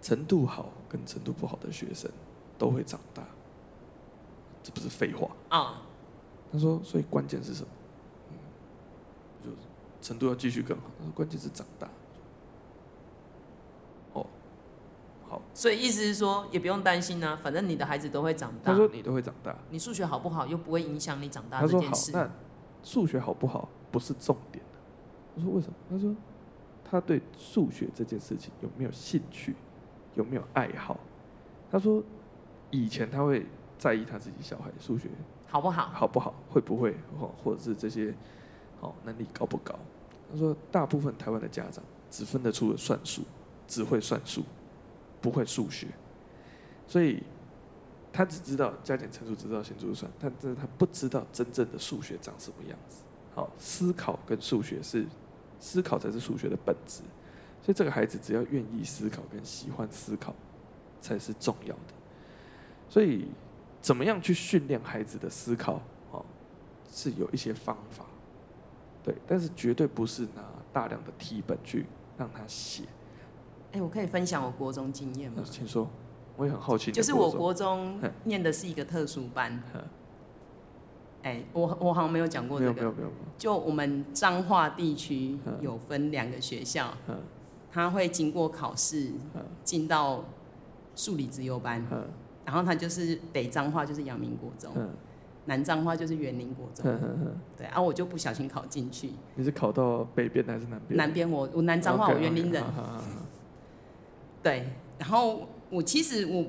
[0.00, 2.08] 程度好跟程度不好的学生
[2.58, 3.22] 都会长大，
[4.62, 5.82] 这不是废话啊。”
[6.52, 7.68] 他说：“所以关键是什么？
[8.30, 8.36] 嗯，
[9.44, 9.56] 就是
[10.00, 10.84] 程度要继续更好。
[10.98, 11.88] 他说关键是长大。”
[14.14, 14.26] 哦
[15.28, 18.72] 好，所以意思是说，也不用担心啊，反正你的孩子都会长大。
[18.72, 22.12] 他说你都会长大，你数学好不好又不会影响你长大这件事。
[22.12, 22.30] 他说好，那
[22.84, 24.64] 数学好不好不是重点。
[25.34, 25.74] 我说为什么？
[25.90, 26.14] 他说
[26.88, 29.56] 他对数学这件事情有没有兴趣，
[30.14, 30.98] 有没有爱好？
[31.70, 32.02] 他说
[32.70, 33.46] 以前他会
[33.78, 35.08] 在意他自己小孩数学
[35.46, 36.94] 好不好，好不好，会不会，
[37.42, 38.14] 或者是这些
[38.80, 39.74] 哦能力高不高？
[40.30, 43.22] 他说大部分台湾的家长只分得出了算术，
[43.66, 44.42] 只会算术。
[45.18, 45.88] 不会数学，
[46.86, 47.20] 所以
[48.12, 52.98] 他只知道加减乘除，知道 Singh 速算，但是他不知道真正的数学长什么样子。
[53.34, 55.04] 好，思考跟数学是
[55.58, 57.00] 思考才是数学的本质，
[57.60, 60.32] 所以这个孩子只要愿意思考跟喜欢思考
[61.00, 61.94] 才是重要的。
[62.88, 63.26] 所以
[63.80, 65.80] 怎么样去训练孩子的思考？
[66.10, 66.24] 哦，
[66.90, 68.04] 是有一些方法，
[69.02, 72.84] 对，但是绝对不是拿大量的题本去让他写。
[73.72, 75.42] 哎，我可以分享我国中经验吗？
[75.44, 75.88] 请说，
[76.36, 76.90] 我也很好奇。
[76.92, 79.62] 就是我国中念的是一个特殊班。
[81.22, 82.72] 哎，我我好像没有讲过这个。
[82.72, 83.10] 没有没有没有。
[83.36, 86.94] 就我们彰化地区有分两个学校，
[87.70, 89.12] 他会经过考试
[89.64, 90.24] 进到
[90.94, 91.84] 数理资优班，
[92.46, 94.72] 然后他就是北彰化就是阳明国中，
[95.46, 96.84] 南彰化就是园林国中。
[97.56, 99.10] 对，然后我就不小心考进去。
[99.34, 100.96] 你是考到北边还是南边？
[100.96, 102.62] 南边，我我南彰化，我园林人。
[104.42, 106.44] 对，然后我其实我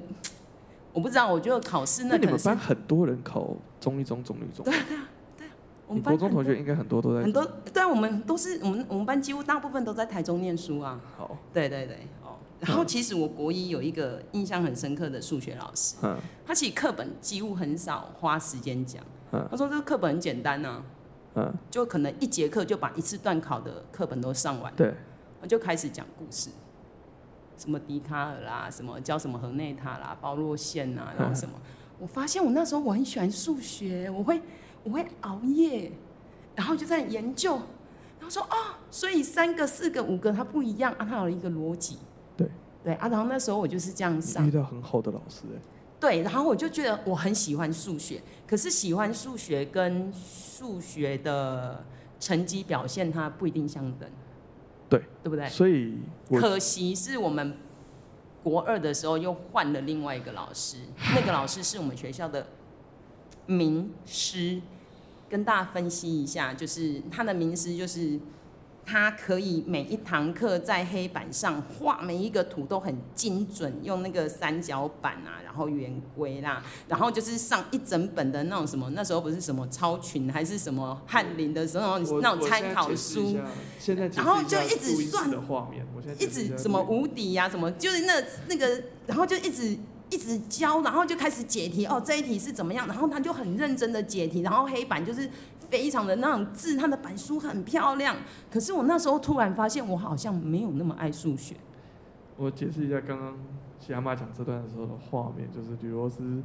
[0.94, 4.64] 我不知道，我觉得考试那，那你们班很多人考中一中、中女中。
[4.66, 5.52] 对啊，对啊，对啊。
[5.88, 7.22] 我们班国中同学应该很多都在。
[7.22, 11.00] 很多，对啊，我们都是我们我们班几乎大部分都在台中念书啊。
[11.18, 11.38] 好。
[11.54, 12.27] 对对对，哦。
[12.60, 20.84] 然后其实我国一有一个印象很深刻的数学老师，嗯，他其实课本几乎很少花时间讲，嗯，他说这个课本很简单啊，
[21.36, 24.94] 嗯，就可能一节课就把一次段考的课本都上完，对，
[25.42, 26.50] 我就开始讲故事。
[27.58, 31.54] 什么笛卡尔啦，什么教什么河内塔啦、包络线啊，然后什么？
[32.00, 34.40] 我发现我那时候我很喜欢数学，我会
[34.84, 35.92] 我会熬夜，
[36.56, 37.54] 然后就在研究，
[38.20, 41.98] 然后说哦，所以三个、四个、五个它不一样啊，它有一个逻辑。
[42.88, 44.48] 对对啊，然后那时候我就是这样上。
[44.48, 45.60] 遇到很好的老师哎。
[46.00, 51.84] 对，然后我就觉得我很喜欢数学，可是喜欢数学跟数学的
[52.20, 54.10] 成绩表现它不一定相等。
[54.88, 55.50] 对，对不对？
[55.50, 55.98] 所以
[56.30, 57.58] 可惜是我们
[58.44, 60.78] 国二的时候又换了另外一个老师，
[61.16, 62.48] 那个老师是我们学校的
[63.48, 64.62] 名师，
[65.28, 68.20] 跟大家分析一下，就是他的名师就是。
[68.90, 83.38] 他可以每一堂课在黑板上画每一个图都很精准，用那个三角板啊，然后圆规啦，然后就是上一整本的那种什么，那时候不是什么超群还是什么翰林的时候那种参考书，
[84.16, 85.30] 然后就一直算，
[86.18, 89.78] 一直什么无敌呀，什么就是那那个，然后就一直
[90.10, 92.88] 一直教，然后就开始解题哦，这一题是怎么样？
[92.88, 95.30] 然后他就很认真的解题，然后黑板就是
[95.70, 98.16] 非常的那种字，它的板书很漂亮。
[98.52, 101.56] 可是我那时候突然发现，我好像没有那么爱数学。
[102.36, 103.38] 我解释一下刚刚
[103.80, 106.42] 喜阿妈讲这段的时候的画面，就是吕罗斯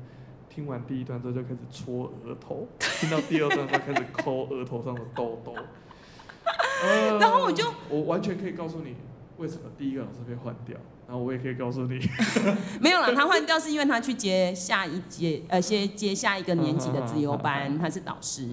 [0.49, 2.67] 听完第一段之后就开始搓额头，
[3.01, 5.55] 听到第二段他开始抠额头上的痘痘。
[6.85, 8.97] 呃、然后我就我完全可以告诉你
[9.39, 10.77] 为什么第一个老师被换掉。
[11.05, 11.99] 然后我也可以告诉你，
[12.81, 18.49] 没有了，他换掉是因为他去接下一届，呃，接接下一个年级的自由班， 他是导师，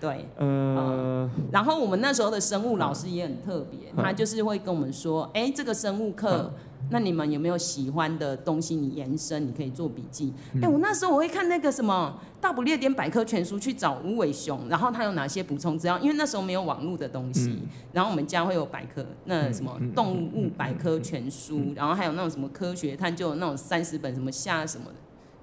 [0.00, 6.52] 对，呃，然后我们那时候的生物老师也很特别，他就是会跟我们说，哎，这个生物课。
[6.90, 8.74] 那你们有没有喜欢的东西？
[8.74, 10.32] 你延伸，你可以做笔记。
[10.54, 15.98] 哎、欸，我那时候我会看那个什么《大不列颠百科全书》，去找无尾熊，然后它有哪些补充资料？
[15.98, 24.96] 因为那时候没有网络的东西，嗯、然后我们家会有百科，那什么《动物百科全书》，然后还有那种什么科学探究那种三十本，什么下什么的，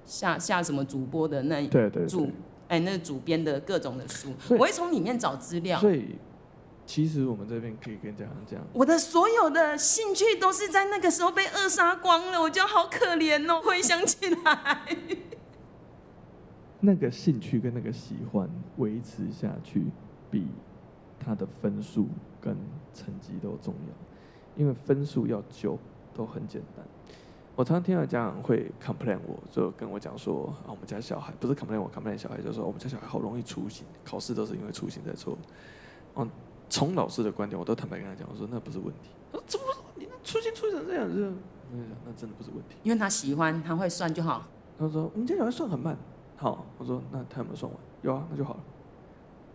[0.04, 2.28] 下下什么主播的那对对主
[2.68, 5.78] 哎、欸、那主编的各种的书，我会从里面找资料。
[5.80, 6.16] 所以。
[6.88, 13.60] 其实我们这边可以跟家长讲，我的所有的兴趣都是在那个时候被扼杀光了，我觉得好可怜哦。
[13.60, 14.96] 回想起来，
[16.78, 19.82] 那个兴趣跟那个喜欢维持下去，
[20.30, 20.46] 比
[21.18, 22.06] 他的分数
[22.40, 22.56] 跟
[22.94, 25.76] 成绩都重要，因为分数要救
[26.14, 26.86] 都很简单。
[27.56, 35.36] 我常常听到家长会 complain，我就跟我讲说啊，我们家小孩不是 complain 我 complain 小孩，就是说我们家小孩好容易粗心，考试都是因为粗心在错。
[36.14, 36.30] 嗯。
[36.68, 39.10] 从老师的观点，我都坦白跟他讲，我说那不是问题。
[39.30, 41.32] 他说怎么你那粗心粗成这样子？
[41.70, 42.74] 我讲，那真的不是问题。
[42.82, 44.44] 因为他喜欢，他会算就好。
[44.76, 45.96] 他说我们家小孩算很慢。
[46.36, 47.80] 好，我说那他有没有算完？
[48.02, 48.60] 有啊，那就好了。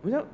[0.02, 0.26] 我们家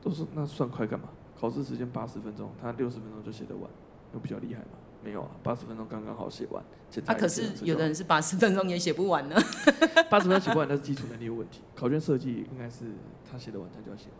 [0.00, 1.10] 都是那算快干嘛？
[1.38, 3.70] 考试时间八十分钟，他六十分钟就写得完，
[4.14, 4.78] 有比较厉害吗？
[5.02, 6.62] 没有啊，八十分钟刚刚好写完。
[7.06, 9.34] 啊，可是有的人是八十分钟也写不完呢。
[10.10, 11.60] 八十分钟写不完，那是基础能力有问题。
[11.74, 12.84] 考卷设计应该是
[13.30, 14.18] 他写得完，他就要写完。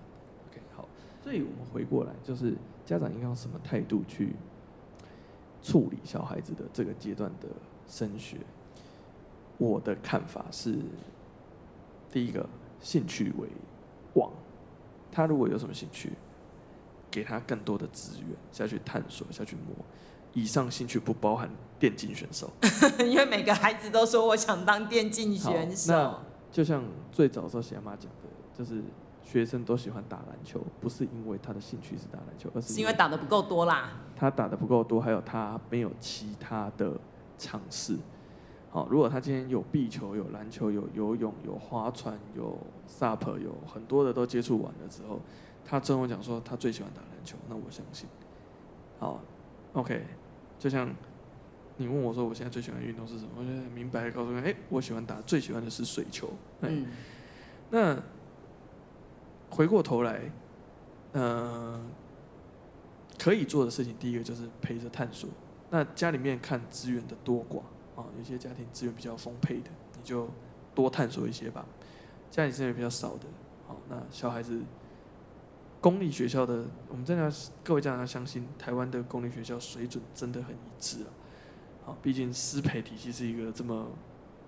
[0.51, 0.89] OK，好
[1.22, 2.55] 所以我们回过来，就是
[2.87, 4.35] 家长应该用什么态度去
[5.62, 7.49] 处理小孩子的这个阶段的
[7.87, 8.39] 升学？
[9.59, 10.78] 我的看法是，
[12.11, 12.49] 第一个
[12.80, 13.47] 兴趣为
[14.14, 14.33] 王，
[15.12, 16.12] 他如果有什么兴趣，
[17.11, 19.76] 给他更多的资源下去探索、下去摸。
[20.33, 22.51] 以上兴趣不包含电竞选手，
[23.05, 25.93] 因为每个孩子都说我想当电竞选手。
[25.93, 26.18] 那
[26.51, 28.83] 就像最早时候喜妈讲的，就是。
[29.24, 33.93] 学生都喜欢打篮球，不是因为他的兴趣是打篮球，而是因为打的不够多啦。
[34.14, 36.93] 他打的不够多，还有他没有其他的
[37.39, 37.97] 尝试。
[38.68, 45.18] 好，如果他今天有壁球、有篮球、有游泳、有划船、有 SUP，有很多的都接触完了之后，
[45.64, 48.07] 他跟我讲说他最喜欢打篮球，那我相信。
[48.99, 49.18] 好
[49.72, 50.05] ，OK，
[50.62, 50.88] 就像
[51.78, 56.30] 你问我说我现在最喜欢的运动是什么，我就明白告诉你，哎，我喜欢打，最喜欢的是水球。
[56.60, 56.86] 嗯，
[57.70, 58.00] 那。
[59.54, 60.18] 回过头来，
[61.12, 61.80] 嗯、呃，
[63.18, 65.28] 可以做的事情，第一个就是陪着探索。
[65.68, 67.58] 那家里面看资源的多寡
[67.94, 70.26] 啊，有些家庭资源比较丰沛的，你就
[70.74, 71.66] 多探索一些吧。
[72.30, 73.26] 家里资源比较少的，
[73.66, 74.58] 好，那小孩子
[75.83, 77.30] 公立学校的，我们真的要
[77.62, 81.11] 各位家长要相信，台湾的公立学校水准真的很一致啊。
[81.85, 83.89] 好，毕竟师培体系是一个这么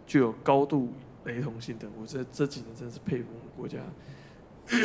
[0.06, 0.92] 具有高度
[1.24, 3.78] 雷同性的，我这这几年真的是佩服我们国家。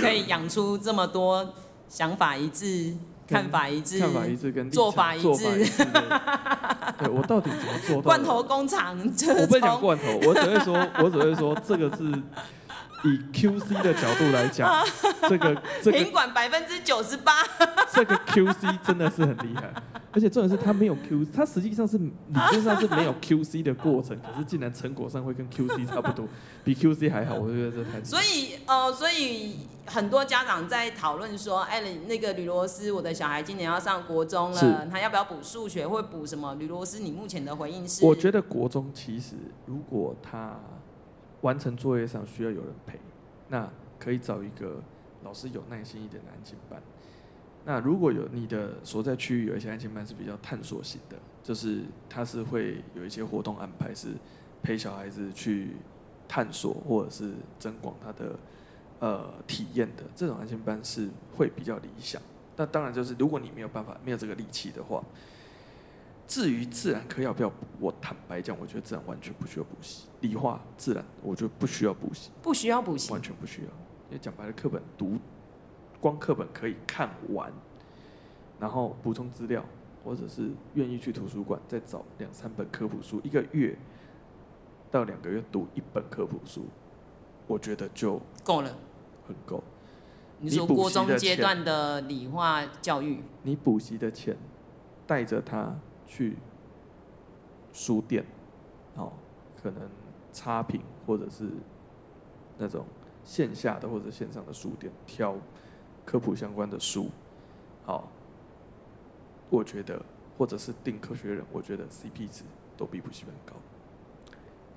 [0.02, 1.54] 可以养出这么多
[1.88, 2.98] 想法一致、
[3.28, 5.44] 看法一致、看法一致跟做法一致。
[6.98, 8.02] 对， 我到底怎么做到？
[8.02, 12.12] 罐头工厂，我不会讲罐头，我只会说，我只会说，这个是
[13.04, 14.86] 以 QC 的角度来讲，
[15.30, 17.34] 这个这个品管百分之九十八，
[17.94, 19.72] 这个 QC 真的是很厉害。
[20.12, 22.12] 而且重点是它没有 QC，它实际上是理
[22.52, 26.28] 论上是没有 QC 的过程，可是竟然成果上会跟 QC 差不多，
[26.66, 28.04] 比 QC 还好，我觉得这太。
[28.04, 36.56] 所以呃，所以很多家长在讨论说，哎，那个吕罗斯，我的小孩今年要上国中了，他要不要补数学，会补什么？
[36.56, 38.04] 吕罗斯，你目前的回应是？
[38.04, 39.36] 我觉得国中其实
[39.68, 40.60] 如果他
[41.42, 43.00] 完成作业上需要有人陪，
[43.48, 44.82] 那可以找一个
[45.24, 46.82] 老师有耐心一点的安亲班。
[47.66, 54.10] 那如果有你的所在区域有一些安亲班是比较探索型的，就是他是会有一些活动安排，是
[54.64, 55.72] 陪小孩子去
[56.28, 58.40] 探索或者是增广他的
[59.00, 62.22] 呃体验的，这种安亲班是会比较理想。
[62.56, 65.04] 那当然就是如果你没有办法没有这个力气的话，
[66.30, 73.68] 至于自然科要不要补，我坦白讲，我觉得自然完全不需要补习，理化自然我觉得不需要补习，不需要补习，完全不需要，
[74.10, 75.18] 因为讲白了课本读。
[76.00, 77.52] 光课本可以看完，
[78.58, 79.66] 然后补充资料，
[80.02, 83.78] 或者是愿意去图书馆再找两三本科普书，一个月
[84.90, 86.68] 到两个月读一本科普书，
[87.48, 88.78] 我觉得就够了，
[89.28, 89.62] 很够。
[90.38, 94.38] 你说国中阶段的理化教育，你补习的钱，
[95.06, 95.76] 带着他
[96.10, 96.36] 去
[97.72, 98.26] 书店，
[98.96, 99.14] 哦，
[99.62, 99.88] 可能
[100.34, 101.48] 差评或者是
[102.58, 102.84] 那种
[103.24, 105.36] 线下的或者线上的书店挑
[106.04, 107.10] 科普相关的书，
[107.86, 108.10] 好，
[109.52, 110.04] 我觉得
[110.36, 112.44] 或者是订科学人，我觉得 CP 值
[112.76, 113.54] 都比补习班高，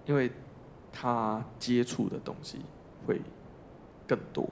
[0.04, 0.30] 因为
[0.92, 2.60] 他接触的东西
[3.06, 3.22] 会
[4.06, 4.46] 更多。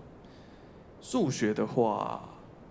[1.02, 2.22] 数学的话，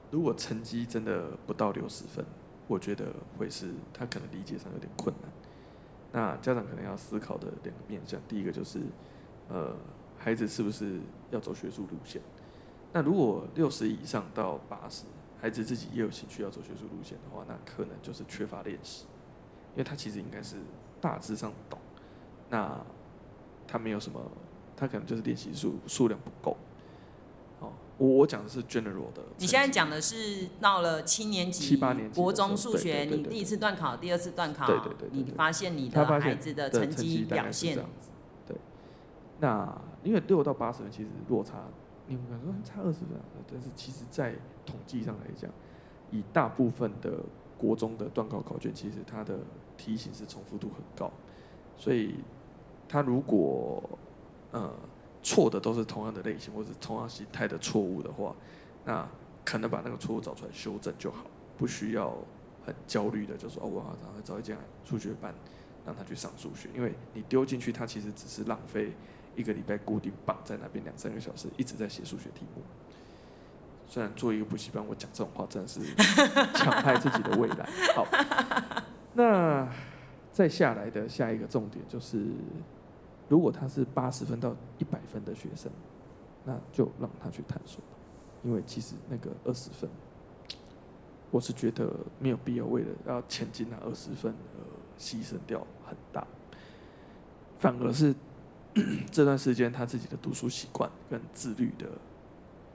[0.09, 2.25] 如果成绩真的不到六十分，
[2.69, 5.31] 我觉得会是他可能理解上有点困难。
[6.11, 8.79] 那家长可能要思考的两个面向，第一个就是，
[9.47, 9.75] 呃，
[10.19, 10.99] 孩子是不是
[11.31, 12.21] 要走学术路线？
[12.93, 15.05] 那如果六十以上到八十，
[15.41, 19.05] 孩子自己也有兴趣要走学术路线的话，那可能就是缺乏练习，
[19.73, 20.57] 因为他其实应该是
[21.01, 21.79] 大致上懂，
[22.49, 22.79] 那
[23.67, 24.21] 他没有什么，
[24.77, 26.55] 他可能就是练习数数量不够。
[27.99, 29.21] 我我讲的是 general 的。
[29.37, 37.77] 你现在讲的是到了七年级、七八年级国中数学，你第一次段考、第二次段考，对对对，你发现你的孩子的成绩表现。
[38.47, 38.57] 对。
[39.39, 41.65] 那因为六到八十分其实落差，
[42.07, 43.09] 你们敢说差二十分，
[43.51, 44.33] 但是其实在
[44.65, 45.51] 统计上来讲，
[46.09, 47.19] 以大部分的
[47.57, 49.39] 国中的段考考卷，其实它的
[49.77, 51.11] 题型是重复度很高，
[51.77, 52.15] 所以
[52.87, 53.83] 他如果
[54.51, 54.73] 呃。
[55.29, 58.35] 错的都是同样的类型或者同样形态的错误的话，
[58.83, 59.07] 那
[59.45, 61.23] 可能把那个错误找出来修正就好，
[61.55, 62.17] 不需要
[62.65, 65.31] 很焦虑的就说哦，我好像会找一间数学班
[65.85, 68.91] 让他去上数学，因为你丢进去，他其实只是浪费
[69.35, 72.63] 一个礼拜固定绑在那边两三个小时一直在写数学题目。
[73.87, 75.79] 虽然做一个补习班，我讲这种话真的是
[76.57, 77.69] 抢害自己的未来。
[77.95, 78.03] 好，
[79.13, 79.67] 那
[80.31, 82.25] 再下来的下一个重点就是。
[83.29, 85.71] 如果他是八十分到一百分的学生，
[86.43, 87.97] 那就让他去探索吧，
[88.43, 89.89] 因为其实那个二十分，
[91.29, 94.57] 我是觉得没有必要为了要前进那二十分而
[94.99, 96.25] 牺牲掉很大，
[97.59, 98.15] 反而是
[99.11, 101.85] 这段时间他自己的读书习惯跟自律的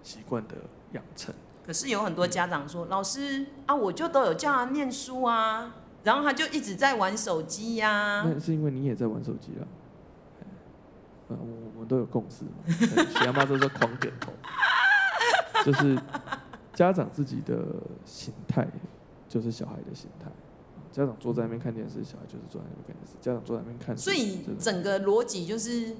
[0.04, 0.54] 习惯的
[0.92, 1.34] 养成。
[1.66, 5.74] 可是有很多家长说，老师啊，我就都有叫他念书啊，
[6.04, 8.24] 然后他就一直在玩手机呀、啊。
[8.24, 9.66] 那是因为你也在玩手机啊。
[11.28, 11.36] 我
[11.74, 14.32] 我们都有共识嘛， 其他妈都是狂点头，
[15.64, 15.98] 就是
[16.72, 17.64] 家长自己的
[18.04, 18.68] 心态，
[19.28, 20.30] 就是小孩的心态。
[20.92, 23.16] 家长坐在那边看电视，小孩就是坐在那边看电视。
[23.20, 25.96] 家长坐在那边看，所以整个逻辑就是，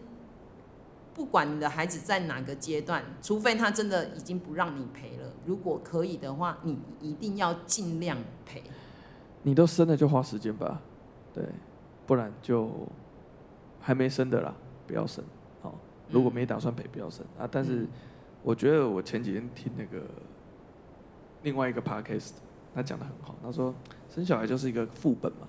[1.12, 8.62] 不管你的孩子在哪个阶段，除非他真的已经不让你陪了，如果可以的话，你一定要尽量陪。
[9.42, 10.80] 你都生了就花时间吧，
[11.32, 11.44] 对，
[12.06, 12.70] 不然就
[13.80, 14.54] 还没生的啦。
[14.86, 15.24] 不要生，
[15.62, 15.72] 哦。
[16.10, 17.48] 如果没打算陪，不要生啊。
[17.50, 17.86] 但是，
[18.42, 20.04] 我觉得我前几天听那个
[21.42, 22.32] 另外一个 podcast，
[22.74, 23.34] 他讲的很好。
[23.42, 23.74] 他说，
[24.14, 25.48] 生小孩就是一个副本嘛，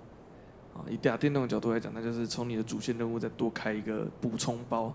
[0.76, 4.94] 啊，以打电动的角度来讲，那就是从你的主线任务再多开一个补充包。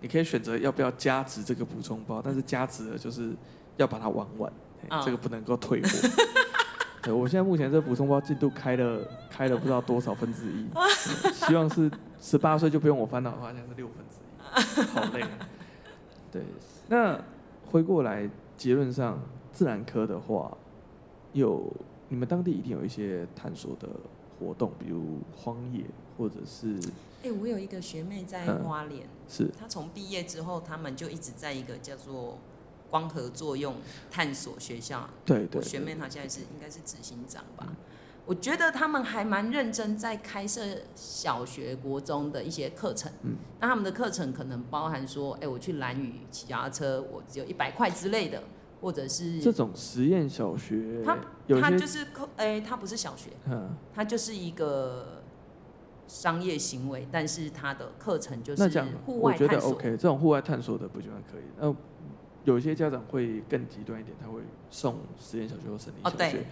[0.00, 3.32] 你可以选择要不要加值这个补充包，但是加值的就是
[3.78, 4.52] 要把它玩完，
[5.04, 5.88] 这个不能够退货。
[7.02, 10.66] 对，我现在目前这补充包进度开了开了不知道多少分之一，
[11.32, 11.90] 希望是。
[12.20, 15.24] 十八岁就不用我烦恼的话，现在是六分之一，好累。
[16.32, 16.42] 对，
[16.88, 17.16] 那
[17.70, 19.22] 回过来结论上，
[19.52, 20.58] 自然科的话，
[21.32, 21.72] 有
[22.08, 23.88] 你们当地一定有一些探索的
[24.36, 25.84] 活动，比如荒野
[26.18, 26.76] 或者是。
[27.22, 32.36] 哎、欸，我有一个学妹在花莲、嗯，是她从毕业之后，他们就一直在一个叫做
[32.90, 33.76] 光合作用
[34.10, 35.08] 探索学校。
[35.24, 35.60] 对对，对。
[35.60, 37.66] 我学妹她现在是应该是执行长吧。
[37.68, 37.76] 嗯
[38.28, 40.60] 我觉得他们还蛮认真在开设
[40.94, 43.10] 小学、国中的一些课程。
[43.22, 48.42] 嗯，那他们的课程可能包含说，哎、欸，我去蓝屿骑脚踏车，我只有一百块之类的，
[48.82, 51.02] 或者是这种实验小学。
[51.02, 51.16] 他
[51.58, 55.22] 他就是课，哎、欸，他不是小学，嗯，他就是一个
[56.06, 58.62] 商业行为，但是他的课程就是
[59.06, 59.48] 户外探索。
[59.48, 61.44] 我觉得 OK，这种户外探索的不就还可以？
[61.58, 61.74] 那
[62.52, 64.40] 有些家长会更极端一点，他会
[64.70, 66.14] 送实验小学或省立小学。
[66.14, 66.46] 哦、对，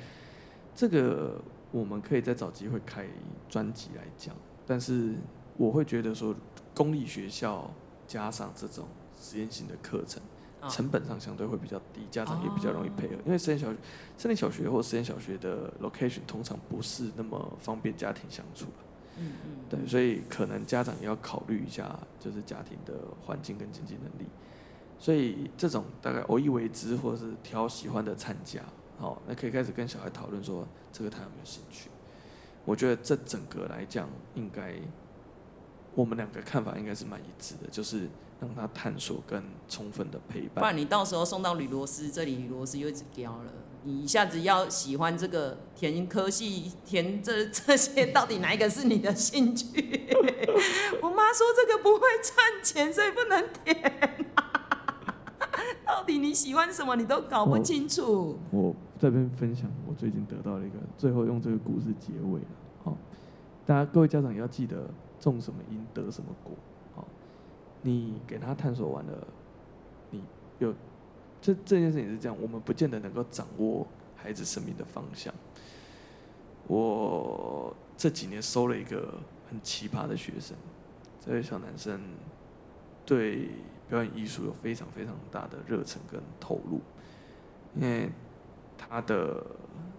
[0.74, 1.40] 这个。
[1.72, 3.05] 我们可以再找机会开
[3.51, 4.34] 专辑来讲，
[4.64, 5.14] 但是
[5.57, 6.34] 我会觉得说，
[6.72, 7.70] 公立学校
[8.07, 8.86] 加上这种
[9.20, 10.22] 实验性的课程，
[10.70, 13.14] 成本上相对会比较低，家长也比较容易配合。
[13.26, 13.76] 因为实验小学、
[14.16, 18.66] 森林小学或实验小学的 location 通常不是那么方便家庭相处。
[19.18, 19.51] 嗯嗯。
[19.68, 22.94] 对，所以可能家长也要考虑一下，就是家庭的
[23.26, 24.30] 环境跟经济能力。
[24.99, 28.61] 所以这种大概偶一为之，或者是挑喜欢的参加。
[28.99, 31.90] 好，那可以开始跟小孩讨论说，这个他有没有兴趣？
[32.64, 34.74] 我觉得这整个来讲，应该
[35.94, 38.09] 我们两个看法应该是蛮一致的，就是
[38.40, 40.55] 让他探索跟充分的陪伴。
[40.55, 43.53] 不然你到时候送到吕罗斯这里，吕罗斯又一直叼了。
[43.84, 50.09] 你一下子要喜欢这个填科系，填这这些，到底哪一个是你的兴趣？
[51.03, 54.26] 我妈说这个不会赚钱，所以不能填。
[55.97, 58.37] 到底你喜欢什么，你都搞不清楚。
[58.51, 62.47] 我，这边分享，我最近得到了一个，最后用这个故事结尾了。
[62.82, 62.97] 好，
[63.64, 66.53] 大家各位家长要记得，种什么因得什么果。
[66.97, 67.07] 好，
[67.82, 69.26] 你给他探索完了，
[70.11, 70.22] 你
[70.59, 70.74] 有。
[71.39, 75.32] 这这件事情是这样，我们不见得能够掌握孩子生命的方向。
[76.66, 79.14] 我这几年收了一个
[79.49, 80.57] 很奇葩的学生，
[81.20, 82.01] 这位小男生
[83.05, 83.51] 对
[83.89, 86.80] 表演艺术有非常非常大的热忱跟投入，
[87.74, 88.11] 因为
[88.76, 89.45] 他的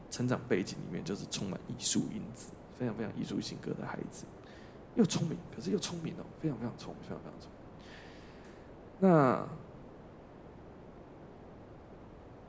[0.10, 4.26] 成长背景里面就是充满艺术因子，非常非常艺术性格的孩子，
[4.96, 9.10] 又聪明，可是又聪明哦，非常非常聪明，非常非常聪明。
[9.12, 9.48] 那。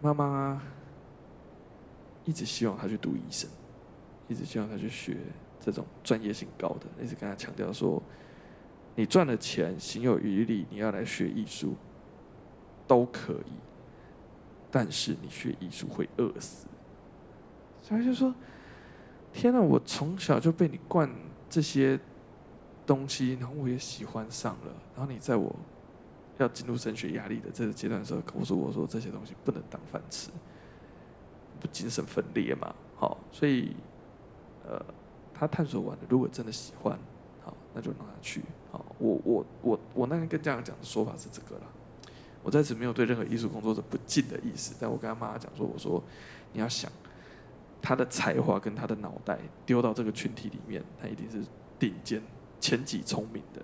[0.00, 0.62] 妈妈
[2.24, 3.50] 一直希望他去读医生，
[4.28, 5.16] 一直希望他去学
[5.58, 8.00] 这种专业性高的，一直跟他强调说
[8.98, 11.76] ：“你赚了钱，行有余力，你要来学艺术
[12.84, 13.52] 都可以，
[14.72, 16.66] 但是你学艺术会饿死。”
[17.80, 18.34] 所以就说
[19.32, 19.60] ：“天哪！
[19.60, 21.08] 我从小就被你灌
[21.48, 21.96] 这些
[22.84, 25.54] 东西，然后我也喜欢上了，然后你在我。”
[26.38, 30.30] 要进入升学压力的这个阶段的时候，告诉我说这些东西不能当饭吃，
[31.58, 32.72] 不精神分裂嘛？
[32.94, 33.74] 好，所以
[34.64, 34.80] 呃，
[35.34, 36.96] 他探索完了，如果真的喜欢，
[37.42, 38.40] 好，那就让他去。
[38.98, 41.62] 好，我我我我那天跟家长讲的说法是这个了。
[42.42, 46.02] 我在此没有对任何艺术工作者不敬的意思，但我跟他妈妈讲说，我说
[46.52, 46.90] 你要想
[47.82, 51.42] 他的才华跟他的脑袋丢到这个群体里面，他一定是
[51.78, 52.22] 顶尖
[52.60, 53.62] 前几聪明的。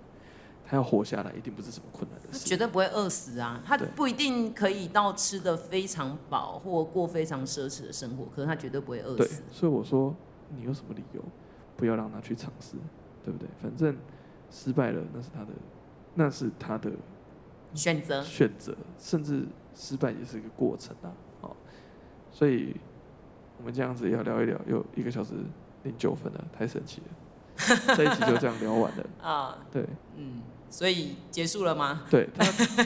[0.67, 2.39] 他要活下来，一定不是什么困难的事。
[2.39, 3.61] 他绝对不会饿死啊！
[3.63, 9.43] 他不一定可以到吃的非常饱或过非常奢侈的生活，可是他绝对不会饿死。
[9.51, 10.15] 所以我说，
[10.49, 11.23] 你有什么理由
[11.77, 12.77] 不要让他去尝试，
[13.23, 13.47] 对不对？
[13.61, 13.95] 反正
[14.55, 15.51] 失败了，那是他的，
[16.13, 16.89] 那是他的
[17.73, 18.23] 选择。
[18.23, 19.45] 选择，甚至
[19.75, 21.11] 失败也是一个过程啊！
[21.41, 21.57] 好，
[22.31, 22.73] 所以
[23.57, 25.33] 我们这样子要聊一聊，有一个小时
[25.83, 27.95] 零九分了，太神奇了！
[27.97, 29.57] 这一集就这样聊完了啊！
[29.69, 29.85] 对，
[30.15, 30.41] 嗯。
[30.67, 32.03] 所以结束了吗？
[32.09, 32.27] 对，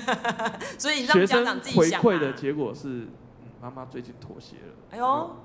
[0.78, 2.02] 所以让家长自己想。
[2.02, 3.08] 回馈的结果是，
[3.62, 4.74] 妈妈最近妥协了。
[4.92, 5.36] 哎呦，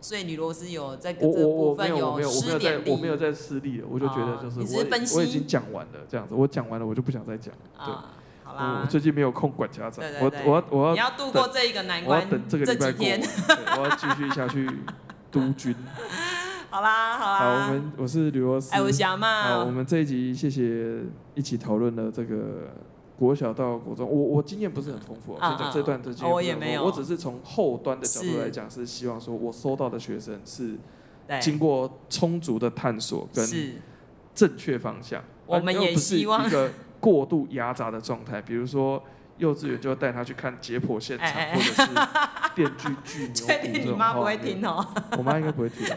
[0.00, 2.90] 所以女罗斯有在这个部分有失点力。
[2.90, 4.84] 我没有在失力了，我就觉得就是我
[5.16, 7.52] 我已经讲完了这样子，我讲完了我就不想再讲。
[7.84, 7.94] 对，
[8.44, 8.80] 好啦。
[8.82, 13.06] 我最近没有空管家长，我我要我要你要度过这一个难关，我要等这个礼拜过，
[13.82, 14.68] 我要继续下去
[15.30, 15.74] 督军。
[16.70, 17.38] 好啦，好啦。
[17.38, 18.74] 好，我们我是吕罗斯。
[18.74, 19.42] 哎，我是阿妈。
[19.42, 21.00] 好，我们这一集谢谢
[21.34, 22.68] 一起讨论了这个
[23.18, 24.08] 国小到国中。
[24.08, 26.32] 我我经验不是很丰富，所以讲这段的经验。
[26.32, 26.84] 我也没有。
[26.84, 30.76] 我只是从后端的角度来讲，是希望说我收到的学生是
[31.40, 33.46] 经过充足的探索跟
[34.34, 35.22] 正确方向。
[35.46, 39.02] 我们也希望一个过度压榨的状态，比如说
[39.38, 41.86] 幼稚园就带他去看解剖现场，或者是
[42.54, 43.46] 电锯巨 牛。
[43.46, 44.86] 确定你妈不会听哦？
[45.16, 45.86] 我妈应该不会听。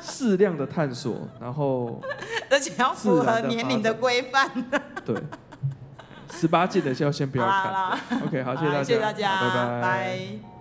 [0.00, 2.00] 适量的探索，然后
[2.50, 4.50] 而且要符合年龄的规范。
[5.04, 5.16] 对，
[6.30, 7.98] 十八禁的就要先不要看。
[8.26, 9.80] OK，好，谢谢大家，谢谢大家，拜拜。
[9.80, 10.51] 拜。